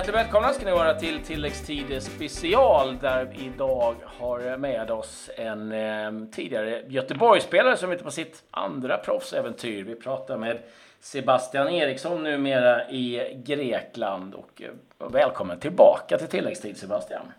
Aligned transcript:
Hjärtligt 0.00 0.16
välkomna 0.16 0.48
ska 0.48 0.64
ni 0.64 0.72
vara 0.72 0.94
till 0.94 1.20
tilläggstid 1.20 2.02
special 2.02 2.98
där 2.98 3.24
vi 3.24 3.44
idag 3.46 3.94
har 4.04 4.56
med 4.56 4.90
oss 4.90 5.30
en 5.36 5.72
eh, 5.72 6.30
tidigare 6.32 6.82
Göteborgsspelare 6.88 7.76
som 7.76 7.90
är 7.90 7.94
ute 7.94 8.04
på 8.04 8.10
sitt 8.10 8.44
andra 8.50 8.98
proffsäventyr. 8.98 9.84
Vi 9.84 9.94
pratar 9.94 10.36
med 10.36 10.58
Sebastian 11.00 11.68
Eriksson 11.68 12.22
numera 12.22 12.90
i 12.90 13.34
Grekland 13.46 14.34
och 14.34 14.62
eh, 14.62 15.08
välkommen 15.08 15.60
tillbaka 15.60 16.18
till 16.18 16.28
tilläggstid 16.28 16.76
Sebastian. 16.76 17.32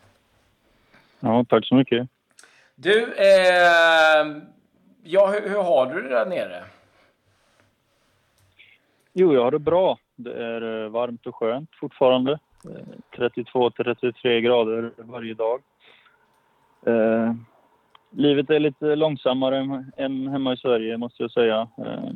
Ja, 1.19 1.45
tack 1.49 1.65
så 1.65 1.75
mycket. 1.75 2.07
Du, 2.75 3.13
eh, 3.13 4.27
ja, 5.03 5.27
hur, 5.27 5.49
hur 5.49 5.63
har 5.63 5.85
du 5.85 6.01
det 6.01 6.09
där 6.09 6.25
nere? 6.25 6.63
Jo, 9.13 9.33
jag 9.33 9.43
har 9.43 9.51
det 9.51 9.59
bra. 9.59 9.97
Det 10.15 10.33
är 10.33 10.83
eh, 10.83 10.89
varmt 10.89 11.27
och 11.27 11.35
skönt 11.35 11.69
fortfarande. 11.79 12.39
Eh, 12.65 13.17
32-33 13.17 14.41
grader 14.41 14.91
varje 14.97 15.33
dag. 15.33 15.61
Eh, 16.85 17.33
livet 18.09 18.49
är 18.49 18.59
lite 18.59 18.95
långsammare 18.95 19.85
än 19.97 20.27
hemma 20.27 20.53
i 20.53 20.57
Sverige, 20.57 20.97
måste 20.97 21.23
jag 21.23 21.31
säga. 21.31 21.67
Eh, 21.77 22.11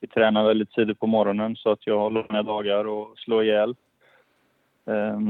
vi 0.00 0.06
tränar 0.06 0.44
väldigt 0.44 0.72
tidigt 0.72 1.00
på 1.00 1.06
morgonen 1.06 1.56
så 1.56 1.70
att 1.70 1.86
jag 1.86 1.98
har 1.98 2.10
långa 2.10 2.42
dagar 2.42 2.84
och 2.84 3.18
slår 3.18 3.44
ihjäl. 3.44 3.74
Eh, 4.86 5.20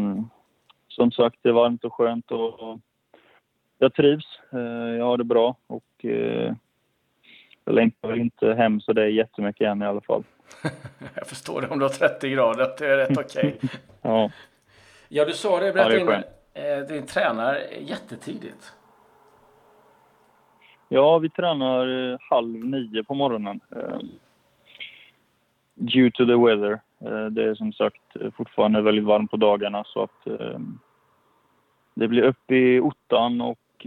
som 0.89 1.11
sagt, 1.11 1.39
det 1.43 1.49
är 1.49 1.53
varmt 1.53 1.85
och 1.85 1.95
skönt 1.95 2.31
och 2.31 2.79
jag 3.79 3.95
trivs. 3.95 4.41
Eh, 4.53 4.99
jag 4.99 5.05
har 5.05 5.17
det 5.17 5.25
bra 5.25 5.57
och 5.67 6.05
eh, 6.05 6.55
jag 7.65 7.75
längtar 7.75 8.17
inte 8.17 8.55
hem 8.55 8.81
så 8.81 8.93
det 8.93 9.03
är 9.03 9.07
jättemycket 9.07 9.67
än 9.67 9.83
i 9.83 9.87
alla 9.87 10.01
fall. 10.01 10.25
jag 11.15 11.27
förstår 11.27 11.61
det 11.61 11.69
om 11.69 11.79
du 11.79 11.85
har 11.85 11.91
30 11.91 12.31
grader, 12.31 12.63
att 12.63 12.77
det 12.77 12.87
är 12.87 12.97
rätt 12.97 13.19
okej. 13.19 13.57
Okay. 13.57 13.71
ja. 14.03 14.31
ja, 15.09 15.25
du 15.25 15.33
sa 15.33 15.61
det, 15.61 15.73
berätta 15.73 15.99
ja, 15.99 16.23
det 16.55 16.81
in, 16.81 16.87
din 16.89 17.07
tränar 17.07 17.59
jättetidigt. 17.81 18.75
Ja, 20.93 21.19
vi 21.19 21.31
tränar 21.31 22.13
eh, 22.13 22.19
halv 22.31 22.65
nio 22.65 23.05
på 23.05 23.15
morgonen. 23.15 23.61
Eh, 23.77 23.99
due 25.75 26.11
to 26.11 26.27
the 26.27 26.35
weather. 26.35 26.81
Eh, 27.01 27.27
det 27.27 27.45
är 27.45 27.55
som 27.55 27.73
sagt 27.73 28.17
fortfarande 28.37 28.83
väldigt 28.83 29.05
varmt 29.05 29.31
på 29.31 29.37
dagarna 29.37 29.85
så 29.87 30.03
att 30.03 30.27
det 31.95 32.09
blir 32.09 32.23
upp 32.23 32.51
i 32.51 32.81
ottan 32.81 33.41
och 33.41 33.87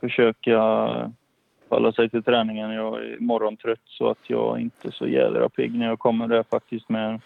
försöka 0.00 0.60
hålla 1.68 1.92
sig 1.92 2.10
till 2.10 2.22
träningen. 2.22 2.70
Jag 2.70 2.94
är 2.94 3.16
morgontrött 3.20 3.80
så 3.84 4.10
att 4.10 4.18
jag 4.26 4.60
inte 4.60 4.88
är 4.88 4.92
så 4.92 5.06
jädra 5.06 5.48
pigg 5.48 5.74
när 5.74 5.86
jag 5.86 5.98
kommer 5.98 6.28
där 6.28 6.42
faktiskt 6.50 6.88
med, 6.88 7.20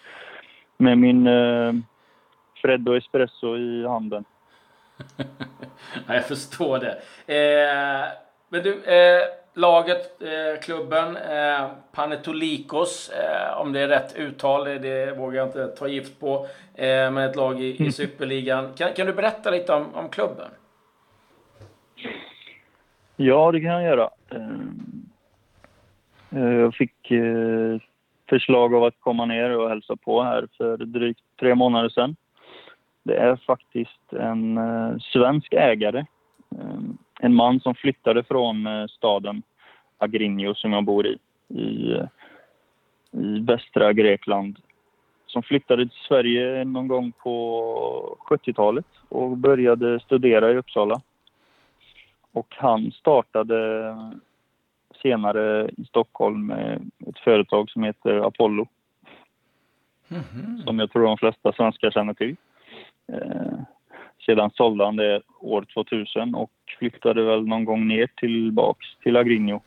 med 0.77 0.97
min 0.97 1.27
eh, 1.27 1.73
Freddo 2.61 2.97
Espresso 2.97 3.57
i 3.57 3.87
handen. 3.87 4.25
ja, 6.07 6.13
jag 6.13 6.25
förstår 6.25 6.79
det. 6.79 6.91
Eh, 7.27 8.07
men 8.49 8.63
du, 8.63 8.83
eh, 8.83 9.21
laget, 9.53 10.21
eh, 10.21 10.61
klubben, 10.61 11.17
eh, 11.17 11.67
Panetolikos, 11.91 13.09
eh, 13.09 13.57
om 13.57 13.73
det 13.73 13.79
är 13.79 13.87
rätt 13.87 14.15
uttal, 14.15 14.63
det 14.63 15.17
vågar 15.17 15.37
jag 15.37 15.47
inte 15.47 15.67
ta 15.67 15.87
gift 15.87 16.19
på, 16.19 16.47
eh, 16.75 17.11
men 17.11 17.17
ett 17.17 17.35
lag 17.35 17.61
i, 17.61 17.65
i 17.65 17.79
mm. 17.79 17.91
superligan. 17.91 18.73
Kan, 18.73 18.93
kan 18.93 19.07
du 19.07 19.13
berätta 19.13 19.51
lite 19.51 19.73
om, 19.73 19.95
om 19.95 20.09
klubben? 20.09 20.49
Ja, 23.21 23.51
det 23.51 23.61
kan 23.61 23.69
jag 23.69 23.83
göra. 23.83 24.09
Ehm, 24.29 25.05
eh, 26.29 26.53
jag 26.53 26.75
fick 26.75 27.11
eh, 27.11 27.77
förslag 28.29 28.75
av 28.75 28.83
att 28.83 28.99
komma 28.99 29.25
ner 29.25 29.57
och 29.57 29.69
hälsa 29.69 29.95
på 29.95 30.23
här 30.23 30.47
för 30.57 30.77
drygt 30.77 31.21
tre 31.39 31.55
månader 31.55 31.89
sedan. 31.89 32.15
Det 33.03 33.15
är 33.15 33.35
faktiskt 33.35 34.13
en 34.13 34.57
eh, 34.57 34.97
svensk 34.99 35.53
ägare. 35.53 36.05
Ehm, 36.51 36.97
en 37.19 37.33
man 37.35 37.59
som 37.59 37.75
flyttade 37.75 38.23
från 38.23 38.67
staden 38.89 39.43
Agrinio 39.97 40.55
som 40.55 40.73
jag 40.73 40.83
bor 40.83 41.07
i, 41.07 41.17
i, 41.47 41.97
i 43.11 43.39
västra 43.39 43.93
Grekland. 43.93 44.57
Som 45.25 45.43
flyttade 45.43 45.85
till 45.85 45.97
Sverige 46.07 46.65
någon 46.65 46.87
gång 46.87 47.11
på 47.11 48.17
70-talet 48.29 48.85
och 49.09 49.37
började 49.37 49.99
studera 49.99 50.51
i 50.51 50.57
Uppsala. 50.57 51.01
Och 52.33 52.55
han 52.57 52.91
startade 52.91 53.95
senare 55.01 55.69
i 55.77 55.85
Stockholm 55.85 56.51
ett 57.07 57.19
företag 57.23 57.69
som 57.69 57.83
heter 57.83 58.27
Apollo. 58.27 58.67
Mm 60.09 60.23
-hmm. 60.23 60.63
Som 60.63 60.79
jag 60.79 60.91
tror 60.91 61.03
de 61.03 61.17
flesta 61.17 61.53
svenskar 61.53 61.91
känner 61.91 62.13
till. 62.13 62.35
Eh, 63.07 63.59
sedan 64.25 64.51
sålde 64.53 64.85
han 64.85 64.95
det 64.95 65.21
år 65.39 65.65
2000 65.73 66.35
och 66.35 66.51
flyttade 66.79 67.23
väl 67.23 67.47
någon 67.47 67.65
gång 67.65 67.87
ner 67.87 68.07
tillbaks 68.15 68.85
till 69.03 69.17
Agrinho. 69.17 69.59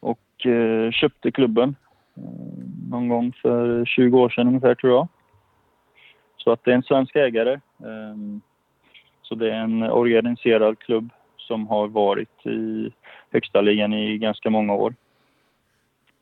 Och 0.00 0.46
eh, 0.46 0.90
köpte 0.90 1.30
klubben 1.30 1.76
eh, 2.16 2.90
någon 2.90 3.08
gång 3.08 3.32
för 3.42 3.84
20 3.84 4.18
år 4.18 4.28
sedan 4.28 4.48
ungefär 4.48 4.74
tror 4.74 4.92
jag. 4.92 5.08
Så 6.36 6.52
att 6.52 6.64
det 6.64 6.70
är 6.70 6.74
en 6.74 6.82
svensk 6.82 7.16
ägare. 7.16 7.52
Eh, 7.52 8.16
så 9.22 9.34
det 9.34 9.50
är 9.50 9.60
en 9.60 9.82
organiserad 9.82 10.78
klubb 10.78 11.10
som 11.50 11.66
har 11.66 11.88
varit 11.88 12.46
i 12.46 12.90
högsta 13.30 13.60
ligan 13.60 13.92
i 13.92 14.18
ganska 14.18 14.50
många 14.50 14.74
år. 14.74 14.94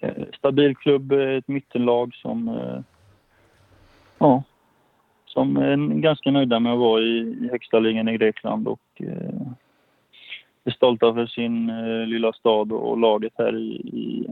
Eh, 0.00 0.24
stabil 0.38 0.76
klubb, 0.76 1.12
eh, 1.12 1.36
ett 1.36 1.48
mittenlag 1.48 2.14
som, 2.14 2.48
eh, 2.48 2.80
ja, 4.18 4.42
som 5.26 5.56
är 5.56 5.76
ganska 5.76 6.30
nöjda 6.30 6.60
med 6.60 6.72
att 6.72 6.78
vara 6.78 7.00
i, 7.00 7.18
i 7.42 7.48
högsta 7.50 7.78
ligan 7.78 8.08
i 8.08 8.16
Grekland 8.18 8.68
och 8.68 9.02
är 10.64 10.70
stolta 10.70 11.14
för 11.14 11.26
sin 11.26 11.66
lilla 12.06 12.32
stad 12.32 12.72
och 12.72 12.98
laget 12.98 13.32
här 13.38 13.56
i, 13.56 13.72
i, 13.72 14.26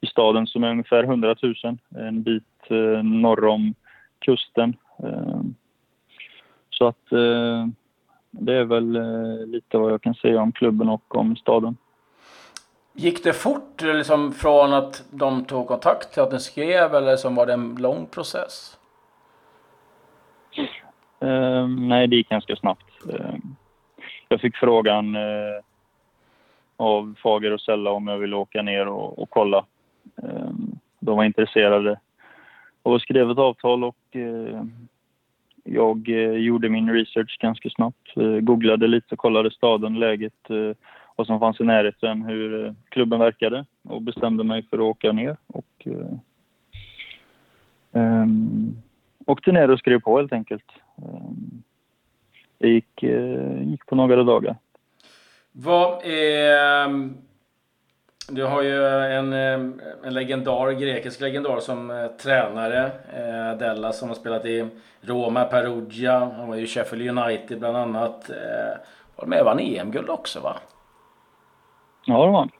i 0.00 0.06
staden 0.06 0.46
som 0.46 0.64
är 0.64 0.70
ungefär 0.70 1.04
100 1.04 1.36
000, 1.42 1.54
en 1.96 2.22
bit 2.22 2.70
norr 3.02 3.44
om 3.44 3.74
kusten. 4.18 4.76
Så 6.70 6.86
att 6.86 7.12
det 8.38 8.54
är 8.54 8.64
väl 8.64 8.96
eh, 8.96 9.46
lite 9.46 9.78
vad 9.78 9.92
jag 9.92 10.02
kan 10.02 10.14
säga 10.14 10.40
om 10.40 10.52
klubben 10.52 10.88
och 10.88 11.16
om 11.16 11.36
staden. 11.36 11.76
Gick 12.92 13.24
det 13.24 13.32
fort 13.32 13.82
liksom, 13.82 14.32
från 14.32 14.72
att 14.72 15.04
de 15.10 15.44
tog 15.44 15.68
kontakt 15.68 16.12
till 16.12 16.22
att 16.22 16.32
ni 16.32 16.40
skrev 16.40 16.94
eller 16.94 17.16
som 17.16 17.34
var 17.34 17.46
det 17.46 17.52
en 17.52 17.76
lång 17.78 18.06
process? 18.06 18.78
Uh, 21.24 21.68
nej, 21.68 22.06
det 22.06 22.16
gick 22.16 22.28
ganska 22.28 22.56
snabbt. 22.56 22.86
Uh, 23.08 23.34
jag 24.28 24.40
fick 24.40 24.56
frågan 24.56 25.16
uh, 25.16 25.60
av 26.76 27.14
Fager 27.22 27.52
och 27.52 27.60
Sella 27.60 27.90
om 27.90 28.06
jag 28.06 28.18
ville 28.18 28.36
åka 28.36 28.62
ner 28.62 28.88
och, 28.88 29.18
och 29.18 29.30
kolla. 29.30 29.64
de 31.00 31.16
var 31.16 31.24
intresserade 31.24 32.00
och 32.82 33.00
skrev 33.00 33.30
ett 33.30 33.38
avtal 33.38 33.84
och 33.84 33.96
jag 35.66 36.08
eh, 36.08 36.30
gjorde 36.30 36.68
min 36.68 36.92
research 36.92 37.38
ganska 37.40 37.70
snabbt. 37.70 38.16
Eh, 38.16 38.40
googlade 38.40 38.86
lite, 38.86 39.16
kollade 39.16 39.50
staden, 39.50 39.98
läget, 39.98 40.50
eh, 40.50 40.76
vad 41.16 41.26
som 41.26 41.40
fanns 41.40 41.60
i 41.60 41.64
närheten, 41.64 42.22
hur 42.22 42.66
eh, 42.66 42.72
klubben 42.88 43.18
verkade 43.18 43.64
och 43.82 44.02
bestämde 44.02 44.44
mig 44.44 44.62
för 44.70 44.76
att 44.76 44.82
åka 44.82 45.12
ner. 45.12 45.36
Och, 45.46 45.86
um, 47.92 48.76
åkte 49.26 49.52
ner 49.52 49.70
och 49.70 49.78
skrev 49.78 50.00
på 50.00 50.16
helt 50.16 50.32
enkelt. 50.32 50.72
Um, 50.96 51.62
det 52.58 52.68
gick, 52.68 53.02
eh, 53.02 53.62
gick 53.62 53.86
på 53.86 53.94
några 53.94 54.22
dagar. 54.22 54.56
Vad 55.52 56.04
är 56.04 56.98
du 58.28 58.44
har 58.44 58.62
ju 58.62 58.86
en, 58.86 59.32
eh, 59.32 59.60
en 60.02 60.14
legendar, 60.14 60.70
grekisk 60.70 61.20
legendar 61.20 61.60
som 61.60 61.90
eh, 61.90 62.06
tränare. 62.06 62.90
Eh, 63.12 63.58
Della 63.58 63.92
som 63.92 64.08
har 64.08 64.16
spelat 64.16 64.44
i 64.44 64.68
Roma, 65.00 65.44
Perugia. 65.44 66.18
Han 66.36 66.48
var 66.48 66.56
ju 66.56 66.66
Sheffield 66.66 67.18
United 67.18 67.58
bland 67.58 67.76
annat. 67.76 68.30
Eh, 68.30 68.78
var 69.16 69.26
med 69.26 69.40
och 69.40 69.46
vann 69.46 69.60
EM-guld 69.60 70.10
också 70.10 70.40
va? 70.40 70.56
Ja 72.04 72.24
det 72.24 72.30
var 72.30 72.38
han. 72.38 72.50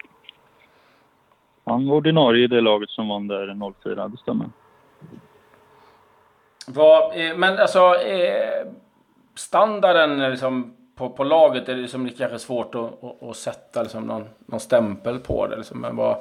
Han 1.65 1.89
var 1.89 1.97
ordinarie 1.97 2.45
i 2.45 2.47
det 2.47 2.61
laget 2.61 2.91
som 2.91 3.09
vann 3.09 3.29
där 3.29 3.73
04, 3.83 4.09
det 4.09 4.17
stämmer. 4.17 4.47
Vad, 6.67 7.21
eh, 7.21 7.37
men 7.37 7.59
alltså 7.59 7.95
eh, 7.95 8.67
standarden 9.35 10.31
liksom 10.31 10.76
på, 10.97 11.11
på 11.11 11.25
laget 11.25 11.69
är 11.69 11.75
det 11.75 11.81
liksom 11.81 12.09
kanske 12.09 12.39
svårt 12.39 12.75
att, 12.75 13.05
att, 13.05 13.23
att 13.23 13.37
sätta 13.37 13.83
liksom 13.83 14.07
någon, 14.07 14.25
någon 14.47 14.61
stämpel 14.61 15.19
på 15.19 15.47
det. 15.47 15.57
Liksom. 15.57 15.81
Men 15.81 15.97
vad, 15.97 16.17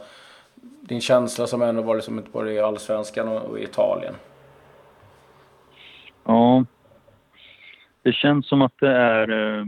din 0.81 1.01
känsla 1.01 1.47
som 1.47 1.61
ändå 1.61 1.81
var 1.81 1.95
liksom 1.95 2.23
både 2.31 2.53
i 2.53 2.59
Allsvenskan 2.59 3.27
och, 3.27 3.41
och 3.41 3.59
i 3.59 3.63
Italien? 3.63 4.13
Ja, 6.23 6.65
det 8.01 8.13
känns 8.13 8.47
som 8.47 8.61
att 8.61 8.73
det 8.79 8.91
är 8.91 9.29
eh, 9.29 9.65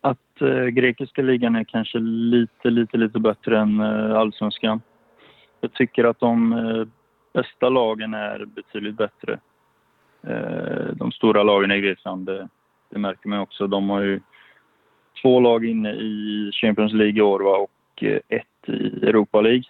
att 0.00 0.42
eh, 0.42 0.64
grekiska 0.64 1.22
ligan 1.22 1.56
är 1.56 1.64
kanske 1.64 1.98
lite, 1.98 2.70
lite, 2.70 2.96
lite 2.96 3.18
bättre 3.18 3.58
än 3.58 3.80
eh, 3.80 4.16
allsvenskan. 4.16 4.80
Jag 5.60 5.72
tycker 5.72 6.04
att 6.04 6.20
de 6.20 6.52
eh, 6.52 6.86
bästa 7.32 7.68
lagen 7.68 8.14
är 8.14 8.44
betydligt 8.44 8.96
bättre. 8.96 9.38
Eh, 10.22 10.86
de 10.92 11.12
stora 11.12 11.42
lagen 11.42 11.70
i 11.70 11.80
Grekland, 11.80 12.28
eh, 12.28 12.46
det, 12.90 12.98
märker 12.98 13.28
man 13.28 13.40
också. 13.40 13.66
De 13.66 13.90
har 13.90 14.00
ju 14.00 14.20
två 15.22 15.40
lag 15.40 15.64
inne 15.64 15.92
i 15.92 16.50
Champions 16.52 16.92
League 16.92 17.18
i 17.18 17.22
år 17.22 17.40
va? 17.40 17.56
och 17.56 18.02
eh, 18.02 18.20
ett 18.28 18.68
i 18.68 19.06
Europa 19.06 19.40
League. 19.40 19.64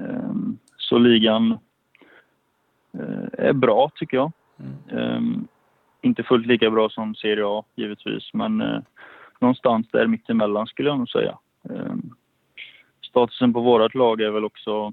Ehm, 0.00 0.58
så 0.76 0.98
ligan 0.98 1.58
är 3.32 3.52
bra 3.52 3.90
tycker 3.94 4.16
jag. 4.16 4.32
Mm. 4.58 4.98
Ehm, 4.98 5.48
inte 6.02 6.22
fullt 6.22 6.46
lika 6.46 6.70
bra 6.70 6.88
som 6.88 7.14
Serie 7.14 7.44
A 7.46 7.64
givetvis, 7.74 8.34
men 8.34 8.82
någonstans 9.38 9.88
där 9.90 10.06
mittemellan 10.06 10.66
skulle 10.66 10.88
jag 10.88 10.98
nog 10.98 11.08
säga. 11.08 11.38
Ehm, 11.70 12.10
statusen 13.02 13.52
på 13.52 13.60
vårt 13.60 13.94
lag 13.94 14.20
är 14.20 14.30
väl 14.30 14.44
också... 14.44 14.92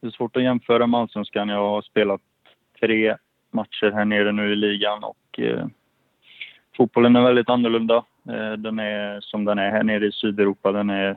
Det 0.00 0.06
är 0.06 0.10
svårt 0.10 0.36
att 0.36 0.42
jämföra 0.42 0.86
med 0.86 1.00
Allsvenskan. 1.00 1.48
Jag 1.48 1.68
har 1.68 1.82
spelat 1.82 2.20
tre 2.80 3.16
matcher 3.50 3.90
här 3.90 4.04
nere 4.04 4.32
nu 4.32 4.52
i 4.52 4.56
ligan 4.56 5.04
och 5.04 5.40
eh, 5.40 5.66
fotbollen 6.80 7.16
är 7.16 7.20
väldigt 7.20 7.50
annorlunda. 7.50 8.04
Eh, 8.28 8.52
den 8.52 8.78
är 8.78 9.20
som 9.20 9.44
den 9.44 9.58
är 9.58 9.70
här 9.70 9.82
nere 9.82 10.06
i 10.06 10.12
Sydeuropa. 10.12 10.72
Den 10.72 10.90
är 10.90 11.16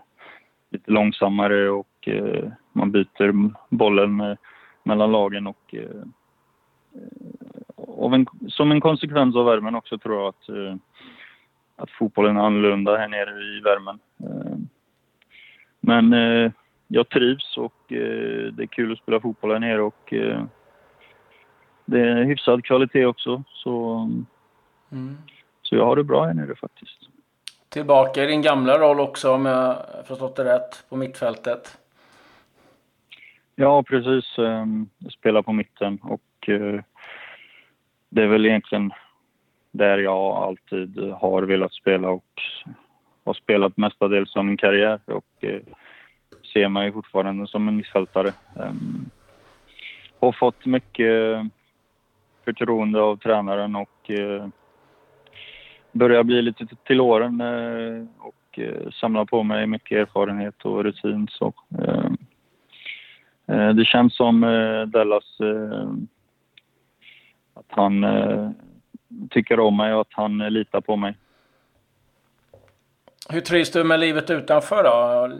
lite 0.69 0.91
långsammare 0.91 1.69
och 1.69 2.07
eh, 2.07 2.51
man 2.73 2.91
byter 2.91 3.51
bollen 3.69 4.21
eh, 4.21 4.35
mellan 4.83 5.11
lagen 5.11 5.47
och, 5.47 5.75
en, 8.13 8.25
som 8.47 8.71
en 8.71 8.81
konsekvens 8.81 9.35
av 9.35 9.45
värmen 9.45 9.75
också 9.75 9.97
tror 9.97 10.15
jag 10.15 10.27
att, 10.27 10.77
att 11.75 11.91
fotbollen 11.91 12.37
är 12.37 12.41
annorlunda 12.41 12.97
här 12.97 13.07
nere 13.07 13.43
i 13.43 13.59
värmen. 13.59 13.99
Men 15.79 16.13
jag 16.87 17.09
trivs 17.09 17.57
och 17.57 17.83
det 17.87 18.63
är 18.63 18.65
kul 18.65 18.91
att 18.91 18.97
spela 18.97 19.19
fotboll 19.19 19.51
här 19.51 19.59
nere 19.59 19.81
och 19.81 20.13
det 21.85 21.99
är 21.99 22.23
hyfsad 22.23 22.63
kvalitet 22.63 23.05
också. 23.05 23.43
Så, 23.47 24.09
mm 24.91 25.17
så 25.73 25.77
jag 25.77 25.85
har 25.85 25.95
det 25.95 26.03
bra 26.03 26.25
här 26.25 26.33
nere 26.33 26.55
faktiskt. 26.55 26.99
Tillbaka 27.69 28.23
i 28.23 28.27
din 28.27 28.41
gamla 28.41 28.77
roll 28.77 28.99
också 28.99 29.33
om 29.33 29.45
jag 29.45 29.77
förstått 30.05 30.35
det 30.35 30.43
rätt, 30.43 30.85
på 30.89 30.95
mittfältet? 30.95 31.77
Ja, 33.55 33.83
precis. 33.83 34.37
Ehm, 34.37 34.89
jag 34.97 35.11
spelar 35.11 35.41
på 35.41 35.53
mitten 35.53 35.99
och 36.03 36.49
eh, 36.49 36.81
det 38.09 38.23
är 38.23 38.27
väl 38.27 38.45
egentligen 38.45 38.91
där 39.71 39.97
jag 39.97 40.35
alltid 40.35 40.99
har 40.99 41.41
velat 41.41 41.73
spela 41.73 42.09
och 42.09 42.41
har 43.25 43.33
spelat 43.33 43.77
mestadels 43.77 44.35
av 44.35 44.45
min 44.45 44.57
karriär 44.57 44.99
och 45.05 45.43
eh, 45.43 45.61
ser 46.53 46.69
mig 46.69 46.91
fortfarande 46.91 47.47
som 47.47 47.67
en 47.67 47.75
mittfältare. 47.75 48.33
Um, 48.55 49.09
har 50.19 50.31
fått 50.31 50.65
mycket 50.65 51.39
förtroende 52.45 53.01
av 53.01 53.17
tränaren 53.17 53.75
och 53.75 54.11
eh, 54.11 54.47
börjar 55.93 56.23
bli 56.23 56.41
lite 56.41 56.65
till 56.83 57.01
åren 57.01 57.41
eh, 57.41 58.05
och 58.19 58.59
eh, 58.59 58.91
samla 58.91 59.25
på 59.25 59.43
mig 59.43 59.67
mycket 59.67 59.97
erfarenhet 59.97 60.65
och 60.65 60.83
rutin. 60.83 61.27
Så, 61.31 61.53
eh, 61.79 62.11
det 63.73 63.85
känns 63.85 64.15
som 64.15 64.41
Dallas 64.87 65.37
att 67.53 67.65
han 67.67 68.05
tycker 69.29 69.59
om 69.59 69.77
mig 69.77 69.93
och 69.93 70.01
att 70.01 70.13
han 70.13 70.37
litar 70.37 70.81
på 70.81 70.95
mig. 70.95 71.17
Hur 73.29 73.41
trivs 73.41 73.71
du 73.71 73.83
med 73.83 73.99
livet 73.99 74.29
utanför 74.29 74.83
då? 74.83 75.31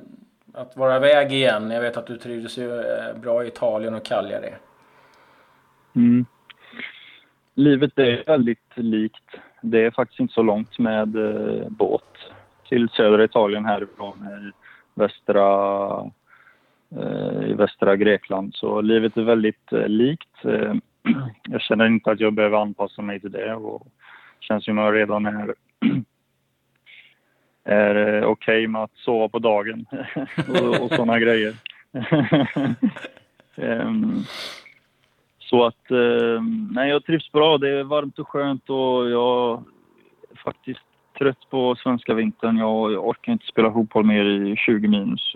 Att 0.54 0.78
vara 0.78 0.96
iväg 0.96 1.34
igen. 1.34 1.72
Jag 1.72 1.82
vet 1.82 1.98
att 1.98 2.08
du 2.08 2.18
trivdes 2.18 2.58
ju 2.58 2.84
bra 3.22 3.44
i 3.44 3.48
Italien 3.48 3.94
och 3.94 4.06
Cagliari. 4.06 4.54
Mm. 5.96 6.26
Livet 7.56 8.00
är 8.00 8.24
väldigt 8.26 8.72
likt. 8.76 9.38
Det 9.66 9.86
är 9.86 9.92
faktiskt 9.92 10.20
inte 10.20 10.34
så 10.34 10.44
långt 10.44 10.80
med 10.80 11.16
eh, 11.16 11.70
båt 11.70 12.18
till 12.70 12.90
södra 12.90 13.24
Italien 13.24 13.66
härifrån 13.66 14.28
eh, 14.28 14.48
i 14.48 14.52
västra, 14.94 15.42
eh, 16.96 17.50
i 17.50 17.54
västra 17.54 17.96
Grekland. 17.96 18.56
Så 18.56 18.82
livet 18.82 19.18
är 19.18 19.22
väldigt 19.22 19.72
eh, 19.72 19.88
likt. 19.88 20.46
Eh, 20.46 20.74
jag 21.50 21.62
känner 21.62 21.86
inte 21.86 22.12
att 22.12 22.20
jag 22.20 22.34
behöver 22.34 22.58
anpassa 22.58 23.02
mig 23.02 23.20
till 23.20 23.32
det 23.32 23.56
och 23.56 23.88
känns 24.40 24.66
som 24.66 24.78
jag 24.78 24.96
redan 24.96 25.26
är 25.26 25.56
är 27.64 27.96
eh, 27.96 28.24
okej 28.24 28.58
okay 28.58 28.68
med 28.68 28.84
att 28.84 28.96
sova 28.96 29.30
på 29.30 29.40
dagen 29.40 29.86
och, 30.50 30.84
och 30.84 30.90
sådana 30.90 31.20
grejer. 31.20 31.56
um, 33.56 34.24
så 35.50 35.66
att, 35.66 35.92
um, 35.92 36.70
nej 36.72 36.90
jag 36.90 37.06
trivs 37.06 37.32
bra. 37.32 37.58
Det 37.58 37.70
är 37.70 37.84
varmt 37.84 38.20
och 38.20 38.28
skönt 38.28 38.70
och 38.70 39.10
jag 39.10 39.64
är 40.32 40.38
faktiskt 40.38 40.80
trött 41.18 41.50
på 41.50 41.76
svenska 41.76 42.14
vintern. 42.14 42.58
Jag, 42.58 42.92
jag 42.92 43.08
orkar 43.08 43.32
inte 43.32 43.46
spela 43.46 43.72
fotboll 43.72 44.06
mer 44.06 44.26
i 44.26 44.56
20 44.56 44.88
minus. 44.88 45.34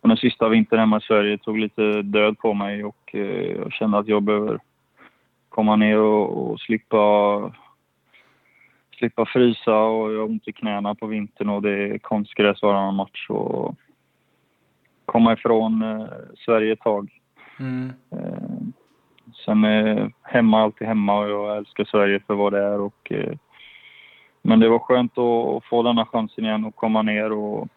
Den 0.00 0.16
sista 0.16 0.48
vintern 0.48 0.78
hemma 0.78 0.98
i 0.98 1.00
Sverige 1.00 1.38
tog 1.38 1.58
lite 1.58 2.02
död 2.02 2.38
på 2.38 2.54
mig 2.54 2.84
och 2.84 3.14
uh, 3.14 3.42
jag 3.42 3.72
kände 3.72 3.98
att 3.98 4.08
jag 4.08 4.22
behöver 4.22 4.58
komma 5.48 5.76
ner 5.76 5.98
och, 5.98 6.50
och 6.50 6.60
slippa 6.60 7.52
slippa 8.98 9.26
frysa 9.26 9.74
och 9.74 10.12
jag 10.12 10.18
har 10.18 10.28
ont 10.28 10.48
i 10.48 10.52
knäna 10.52 10.94
på 10.94 11.06
vintern 11.06 11.48
och 11.48 11.62
det 11.62 11.70
är 11.70 11.98
konstgräs 11.98 12.62
varannan 12.62 12.94
match. 12.94 13.26
Och 13.30 13.74
komma 15.04 15.32
ifrån 15.32 15.82
eh, 15.82 16.06
Sverige 16.44 16.72
ett 16.72 16.80
tag. 16.80 17.10
Mm. 17.60 17.92
Sen 19.48 19.64
eh, 19.64 20.08
hemma 20.22 20.62
alltid 20.62 20.88
hemma 20.88 21.18
och 21.18 21.30
jag 21.30 21.56
älskar 21.56 21.84
Sverige 21.84 22.20
för 22.26 22.34
vad 22.34 22.52
det 22.52 22.64
är. 22.64 22.80
Och, 22.80 23.12
eh, 23.12 23.32
men 24.42 24.60
det 24.60 24.68
var 24.68 24.78
skönt 24.78 25.18
att, 25.18 25.56
att, 25.56 25.64
få 25.64 25.82
denna 25.82 26.06
chansen 26.06 26.44
igen 26.44 26.64
och 26.64 26.76
komma 26.76 27.02
ner 27.02 27.32
och, 27.32 27.68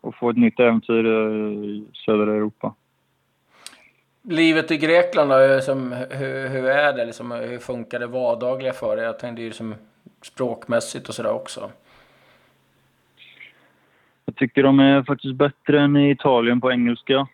och 0.00 0.14
få 0.14 0.30
ett 0.30 0.36
nytt 0.36 0.60
äventyr 0.60 1.06
eh, 1.06 1.32
i 1.64 1.86
södra 1.92 2.34
Europa. 2.34 2.74
Livet 4.22 4.70
i 4.70 4.76
Grekland 4.76 5.30
då, 5.30 5.54
liksom, 5.54 5.92
hur, 6.10 6.48
hur 6.48 6.64
är 6.64 6.92
det? 6.92 7.04
Liksom, 7.04 7.30
hur 7.30 7.58
funkar 7.58 7.98
det 7.98 8.06
vardagliga 8.06 8.72
för 8.72 8.96
dig? 8.96 9.04
Jag 9.04 9.18
tänkte 9.18 9.42
ju 9.42 9.52
som 9.52 9.74
språkmässigt 10.22 11.08
och 11.08 11.14
sådär 11.14 11.32
också? 11.32 11.70
Jag 14.24 14.36
tycker 14.36 14.62
de 14.62 14.80
är 14.80 15.02
faktiskt 15.02 15.34
bättre 15.34 15.80
än 15.80 15.96
i 15.96 16.10
Italien 16.10 16.60
på 16.60 16.72
engelska. 16.72 17.26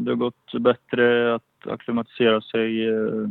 Det 0.00 0.10
har 0.10 0.14
gått 0.14 0.52
bättre 0.60 1.34
att 1.34 1.51
acklimatisera 1.66 2.40
sig. 2.40 2.88
Eh, 2.88 3.28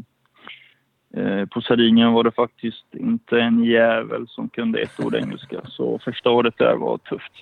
eh, 1.18 1.46
på 1.46 1.62
Sardinien 1.62 2.14
var 2.14 2.24
det 2.24 2.32
faktiskt 2.32 2.96
inte 2.96 3.40
en 3.40 3.64
jävel 3.64 4.28
som 4.28 4.50
kunde 4.50 4.80
ett 4.80 5.00
ord 5.00 5.16
engelska, 5.16 5.62
så 5.66 6.00
första 6.00 6.30
året 6.30 6.58
där 6.58 6.76
var 6.76 6.98
tufft. 6.98 7.34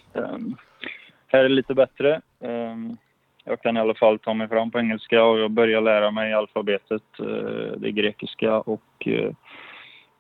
Här 1.28 1.40
är 1.40 1.44
det 1.44 1.56
lite 1.56 1.74
bättre. 1.74 2.22
Jag 3.44 3.62
kan 3.62 3.78
i 3.78 3.80
alla 3.80 3.94
fall 3.94 4.20
ta 4.20 4.34
mig 4.34 4.48
fram 4.48 4.72
på 4.72 4.80
engelska 4.80 5.24
och 5.24 5.40
jag 5.40 5.52
börjar 5.52 5.82
lära 5.82 6.12
mig 6.12 6.34
alfabetet, 6.34 7.04
det 7.78 7.92
grekiska 7.92 8.60
och 8.60 9.08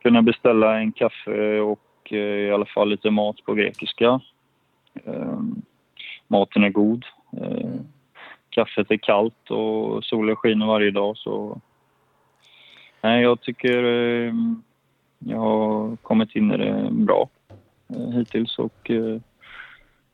kunna 0.02 0.22
beställa 0.22 0.80
en 0.80 0.92
kaffe 0.92 1.60
och 1.60 1.80
eh, 2.12 2.18
i 2.18 2.52
alla 2.52 2.66
fall 2.66 2.90
lite 2.90 3.12
mat 3.12 3.36
på 3.46 3.54
grekiska. 3.54 4.22
Ehm, 5.06 5.62
maten 6.28 6.64
är 6.64 6.70
god. 6.70 7.06
Kaffet 8.60 8.92
är 8.92 8.98
kallt 8.98 9.52
och 9.52 10.06
solen 10.06 10.36
skiner 10.36 10.66
varje 10.66 10.92
dag 10.92 11.18
så... 11.18 11.62
Nej, 13.02 13.22
jag 13.22 13.42
tycker 13.42 13.84
ehm, 13.84 14.64
jag 15.20 15.38
har 15.38 15.96
kommit 15.96 16.36
in 16.36 16.52
i 16.52 16.58
det 16.58 16.88
bra 16.92 17.30
eh, 17.90 18.10
hittills 18.10 18.60
och 18.60 18.90
eh, 18.90 19.18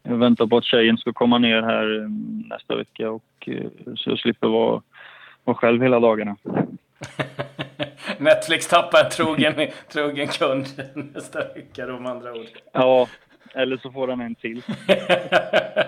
jag 0.04 0.18
väntar 0.18 0.48
på 0.48 0.58
att 0.58 0.66
tjejen 0.66 0.98
ska 0.98 1.14
komma 1.14 1.38
ner 1.38 1.62
här 1.62 2.08
nästa 2.50 2.75
vecka 2.75 3.12
och 3.12 3.50
så 3.96 4.10
jag 4.10 4.20
slipper 4.20 4.48
vara, 4.48 4.82
vara 5.44 5.58
själv 5.58 5.82
hela 5.82 6.00
dagarna. 6.00 6.36
Netflix 8.18 8.68
tappar 8.68 9.04
en 9.04 9.10
trogen, 9.10 9.54
trogen 9.92 10.28
kund 10.28 10.66
nästa 10.94 11.40
vecka 11.54 11.86
då 11.86 12.00
med 12.00 12.12
andra 12.12 12.34
ord. 12.34 12.60
Ja, 12.72 13.08
eller 13.54 13.78
så 13.78 13.92
får 13.92 14.08
den 14.08 14.22
en 14.22 14.36
till. 14.36 14.62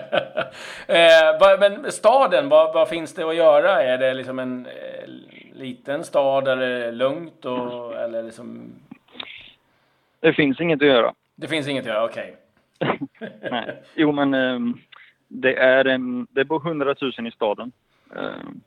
eh, 0.86 1.58
men 1.60 1.92
staden, 1.92 2.48
vad, 2.48 2.74
vad, 2.74 2.88
finns 2.88 3.14
det 3.14 3.28
att 3.28 3.36
göra? 3.36 3.82
Är 3.82 3.98
det 3.98 4.14
liksom 4.14 4.38
en 4.38 4.66
eh, 4.66 5.08
liten 5.52 6.04
stad 6.04 6.48
eller 6.48 6.92
lugnt? 6.92 7.44
Och, 7.44 7.96
eller 7.96 8.22
liksom... 8.22 8.72
Det 10.20 10.32
finns 10.32 10.60
inget 10.60 10.82
att 10.82 10.88
göra. 10.88 11.14
Det 11.34 11.48
finns 11.48 11.68
inget 11.68 11.82
att 11.82 11.88
göra, 11.88 12.04
okej. 12.04 12.36
Okay. 12.80 13.28
Nej. 13.50 13.82
Jo, 13.94 14.12
men 14.12 14.34
eh, 14.34 14.58
det, 15.28 15.56
är 15.56 15.84
en, 15.84 16.26
det 16.30 16.44
bor 16.44 16.66
100 16.66 16.94
000 17.00 17.26
i 17.26 17.30
staden. 17.30 17.72
Ehm, 18.16 18.60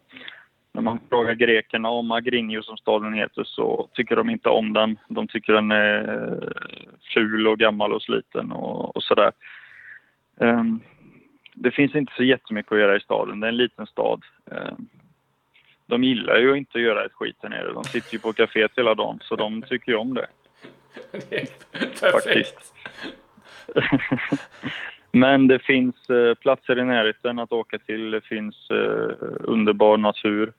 när 0.74 0.82
man 0.82 1.00
frågar 1.10 1.34
grekerna 1.34 1.90
om 1.90 2.12
Agrinio 2.12 2.62
som 2.62 2.78
staden 2.78 3.14
heter 3.14 3.44
så 3.44 3.90
tycker 3.94 4.16
de 4.16 4.30
inte 4.30 4.50
om 4.50 4.74
den. 4.74 5.00
De 5.08 5.28
tycker 5.28 5.54
den 5.54 5.72
är 5.72 6.54
ful 7.14 7.48
och 7.48 7.60
gammal 7.60 7.94
och 7.94 8.02
sliten 8.02 8.52
och, 8.52 8.96
och 8.96 9.04
sådär. 9.04 9.32
Det 11.62 11.72
finns 11.72 11.96
inte 11.96 12.13
så 12.15 12.24
jättemycket 12.24 12.72
att 12.72 12.80
göra 12.80 12.98
i 12.98 13.00
staden. 13.00 13.39
Det 13.39 13.48
är 13.48 13.51
en 13.51 13.58
liten 13.58 13.88
stad. 13.88 14.24
Um, 14.46 14.88
de 15.86 16.03
gillar 16.03 16.38
ju 16.38 16.56
inte 16.56 16.77
att 16.77 16.84
göra 16.84 17.06
ett 17.06 17.13
skit 17.13 17.36
här 17.41 17.50
nere. 17.50 17.74
De 17.74 17.84
sitter 17.84 18.13
ju 18.13 18.20
på 18.20 18.34
kaféet 18.34 18.72
hela 18.77 18.96
dagen, 18.96 19.20
så 19.22 19.36
de 19.36 19.62
tycker 19.62 19.91
ju 19.91 19.98
om 19.98 20.13
det. 20.13 20.27
Perfekt. 22.01 22.74
Men 25.12 25.48
det 25.48 25.60
finns 25.60 26.10
eh, 26.10 26.34
platser 26.34 26.80
i 26.80 26.86
närheten 26.86 27.39
att 27.39 27.51
åka 27.51 27.80
till. 27.80 28.12
Det 28.12 28.22
finns 28.22 28.70
eh, 28.70 29.15
underbar 29.39 29.98
natur. 29.98 30.53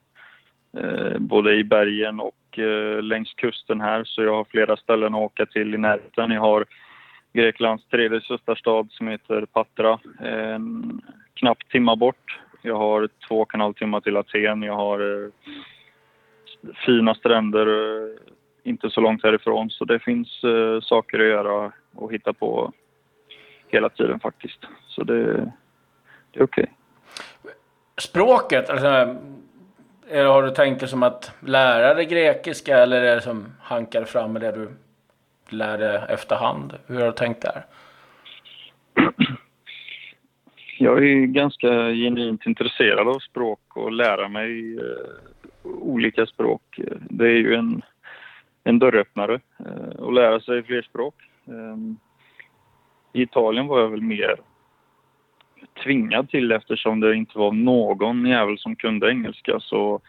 Eh, 0.76 1.18
både 1.18 1.54
i 1.54 1.64
bergen 1.64 2.20
och 2.20 2.58
eh, 2.58 3.02
längs 3.02 3.34
kusten 3.34 3.80
här. 3.80 4.04
Så 4.04 4.22
jag 4.22 4.34
har 4.34 4.44
flera 4.44 4.76
ställen 4.76 5.14
att 5.14 5.20
åka 5.20 5.46
till 5.46 5.74
i 5.74 5.78
närheten. 5.78 6.30
Jag 6.30 6.40
har 6.40 6.64
Greklands 7.32 7.86
tredje 7.86 8.20
största 8.20 8.56
stad 8.56 8.88
som 8.90 9.08
heter 9.08 9.46
Patra. 9.46 9.98
En 10.20 11.00
knapp 11.34 11.58
timma 11.68 11.96
bort. 11.96 12.40
Jag 12.62 12.76
har 12.76 13.08
två 13.28 13.40
och 13.40 13.54
en 13.54 13.60
halv 13.60 13.74
timme 13.74 14.00
till 14.00 14.16
Aten. 14.16 14.62
Jag 14.62 14.76
har 14.76 15.24
eh, 15.24 15.30
fina 16.86 17.14
stränder 17.14 17.66
eh, 17.66 18.16
inte 18.62 18.90
så 18.90 19.00
långt 19.00 19.24
härifrån. 19.24 19.70
Så 19.70 19.84
det 19.84 19.98
finns 19.98 20.44
eh, 20.44 20.80
saker 20.80 21.18
att 21.18 21.26
göra 21.26 21.72
och 21.94 22.12
hitta 22.12 22.32
på 22.32 22.72
hela 23.68 23.88
tiden 23.88 24.20
faktiskt. 24.20 24.58
Så 24.86 25.02
det, 25.02 25.24
det 26.30 26.40
är 26.40 26.42
okej. 26.42 26.44
Okay. 26.44 26.66
Språket, 28.00 28.70
alltså, 28.70 28.86
är, 30.08 30.24
har 30.24 30.42
du 30.42 30.50
tänkt 30.50 30.80
dig 30.80 30.88
som 30.88 31.02
att 31.02 31.32
lära 31.40 31.94
dig 31.94 32.06
grekiska 32.06 32.78
eller 32.78 33.02
är 33.02 33.14
det 33.14 33.20
som 33.20 33.46
hankar 33.60 34.04
fram 34.04 34.32
med 34.32 34.42
det 34.42 34.52
du 34.52 34.68
lärde 35.52 35.98
efterhand? 36.08 36.74
Hur 36.86 37.00
har 37.00 37.06
du 37.06 37.12
tänkt 37.12 37.42
där? 37.42 37.64
Jag 40.78 41.04
är 41.06 41.26
ganska 41.26 41.68
genuint 41.92 42.46
intresserad 42.46 43.08
av 43.08 43.18
språk 43.18 43.76
och 43.76 43.92
lära 43.92 44.28
mig 44.28 44.76
eh, 44.76 45.22
olika 45.64 46.26
språk. 46.26 46.80
Det 47.00 47.24
är 47.24 47.36
ju 47.36 47.54
en, 47.54 47.82
en 48.64 48.78
dörröppnare 48.78 49.40
eh, 49.58 50.04
att 50.06 50.14
lära 50.14 50.40
sig 50.40 50.62
fler 50.62 50.82
språk. 50.82 51.14
Ehm, 51.46 51.96
I 53.12 53.22
Italien 53.22 53.66
var 53.66 53.80
jag 53.80 53.88
väl 53.88 54.02
mer 54.02 54.36
tvingad 55.84 56.28
till 56.28 56.52
eftersom 56.52 57.00
det 57.00 57.14
inte 57.14 57.38
var 57.38 57.52
någon 57.52 58.26
jävel 58.26 58.58
som 58.58 58.76
kunde 58.76 59.10
engelska 59.10 59.60
så, 59.60 60.00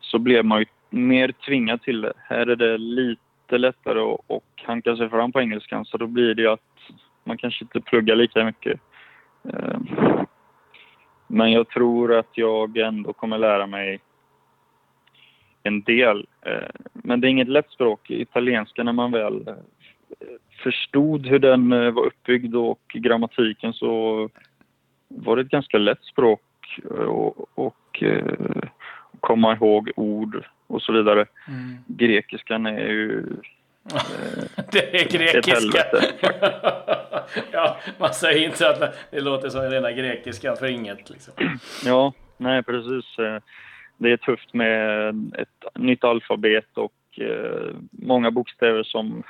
så 0.00 0.18
blev 0.18 0.44
man 0.44 0.58
ju 0.58 0.66
mer 0.90 1.32
tvingad 1.32 1.82
till 1.82 2.00
det. 2.00 2.12
Här 2.16 2.46
är 2.46 2.56
det 2.56 2.78
lite 2.78 3.22
lättare 3.52 4.00
att, 4.00 4.42
hanka 4.66 4.96
sig 4.96 5.10
fram 5.10 5.32
på 5.32 5.40
engelskan 5.40 5.84
så 5.84 5.96
då 5.96 6.06
blir 6.06 6.34
det 6.34 6.42
ju 6.42 6.48
att 6.48 6.60
man 7.24 7.38
kanske 7.38 7.64
inte 7.64 7.80
pluggar 7.80 8.16
lika 8.16 8.44
mycket. 8.44 8.80
Ehm, 9.44 9.86
men 11.26 11.52
jag 11.52 11.68
tror 11.68 12.14
att 12.14 12.30
jag 12.32 12.76
ändå 12.76 13.12
kommer 13.12 13.38
lära 13.38 13.66
mig 13.66 14.00
en 15.62 15.82
del. 15.82 16.26
Ehm, 16.42 16.70
men 16.92 17.20
det 17.20 17.26
är 17.26 17.30
inget 17.30 17.48
lätt 17.48 17.70
språk, 17.70 18.10
italienska, 18.10 18.82
när 18.82 18.92
man 18.92 19.12
väl 19.12 19.48
eh, 19.48 19.54
förstod 20.62 21.26
hur 21.26 21.38
den 21.38 21.72
eh, 21.72 21.90
var 21.90 22.06
uppbyggd 22.06 22.54
och 22.54 22.82
grammatiken 22.94 23.72
så 23.72 24.28
var 25.08 25.36
det 25.36 25.42
ett 25.42 25.48
ganska 25.48 25.78
lätt 25.78 26.04
språk 26.04 26.40
och, 26.84 27.58
och 27.58 28.02
eh, 28.02 28.68
komma 29.20 29.52
ihåg 29.52 29.90
ord 29.96 30.44
och 30.66 30.82
så 30.82 30.92
vidare. 30.92 31.26
Mm. 31.48 31.78
Grekiskan 31.86 32.66
är 32.66 32.88
ju 32.88 33.24
det 34.72 35.00
är 35.00 35.08
grekiska. 35.18 35.84
ja, 37.52 37.76
man 37.98 38.14
säger 38.14 38.48
inte 38.48 38.70
att 38.70 39.10
det 39.10 39.20
låter 39.20 39.48
som 39.48 39.60
rena 39.60 39.92
grekiska 39.92 40.56
för 40.56 40.66
inget. 40.66 41.10
Liksom. 41.10 41.34
Ja, 41.84 42.12
nej 42.36 42.62
precis. 42.62 43.04
Det 43.98 44.12
är 44.12 44.16
tufft 44.16 44.54
med 44.54 45.08
ett 45.38 45.78
nytt 45.78 46.04
alfabet 46.04 46.68
och 46.74 46.92
eh, 47.20 47.74
många 47.90 48.30
bokstäver 48.30 48.82
som, 48.82 49.22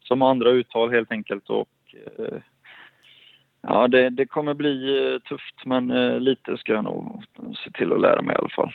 som 0.00 0.22
andra 0.22 0.50
uttal 0.50 0.90
helt 0.90 1.12
enkelt. 1.12 1.50
Och, 1.50 1.68
eh, 2.18 2.38
ja, 3.60 3.88
det, 3.88 4.10
det 4.10 4.26
kommer 4.26 4.54
bli 4.54 5.08
eh, 5.12 5.18
tufft 5.18 5.64
men 5.64 5.88
lite 6.24 6.56
ska 6.56 6.72
jag 6.72 6.84
nog 6.84 7.24
se 7.64 7.70
till 7.70 7.92
att 7.92 8.00
lära 8.00 8.22
mig 8.22 8.36
i 8.36 8.38
alla 8.38 8.48
fall. 8.48 8.72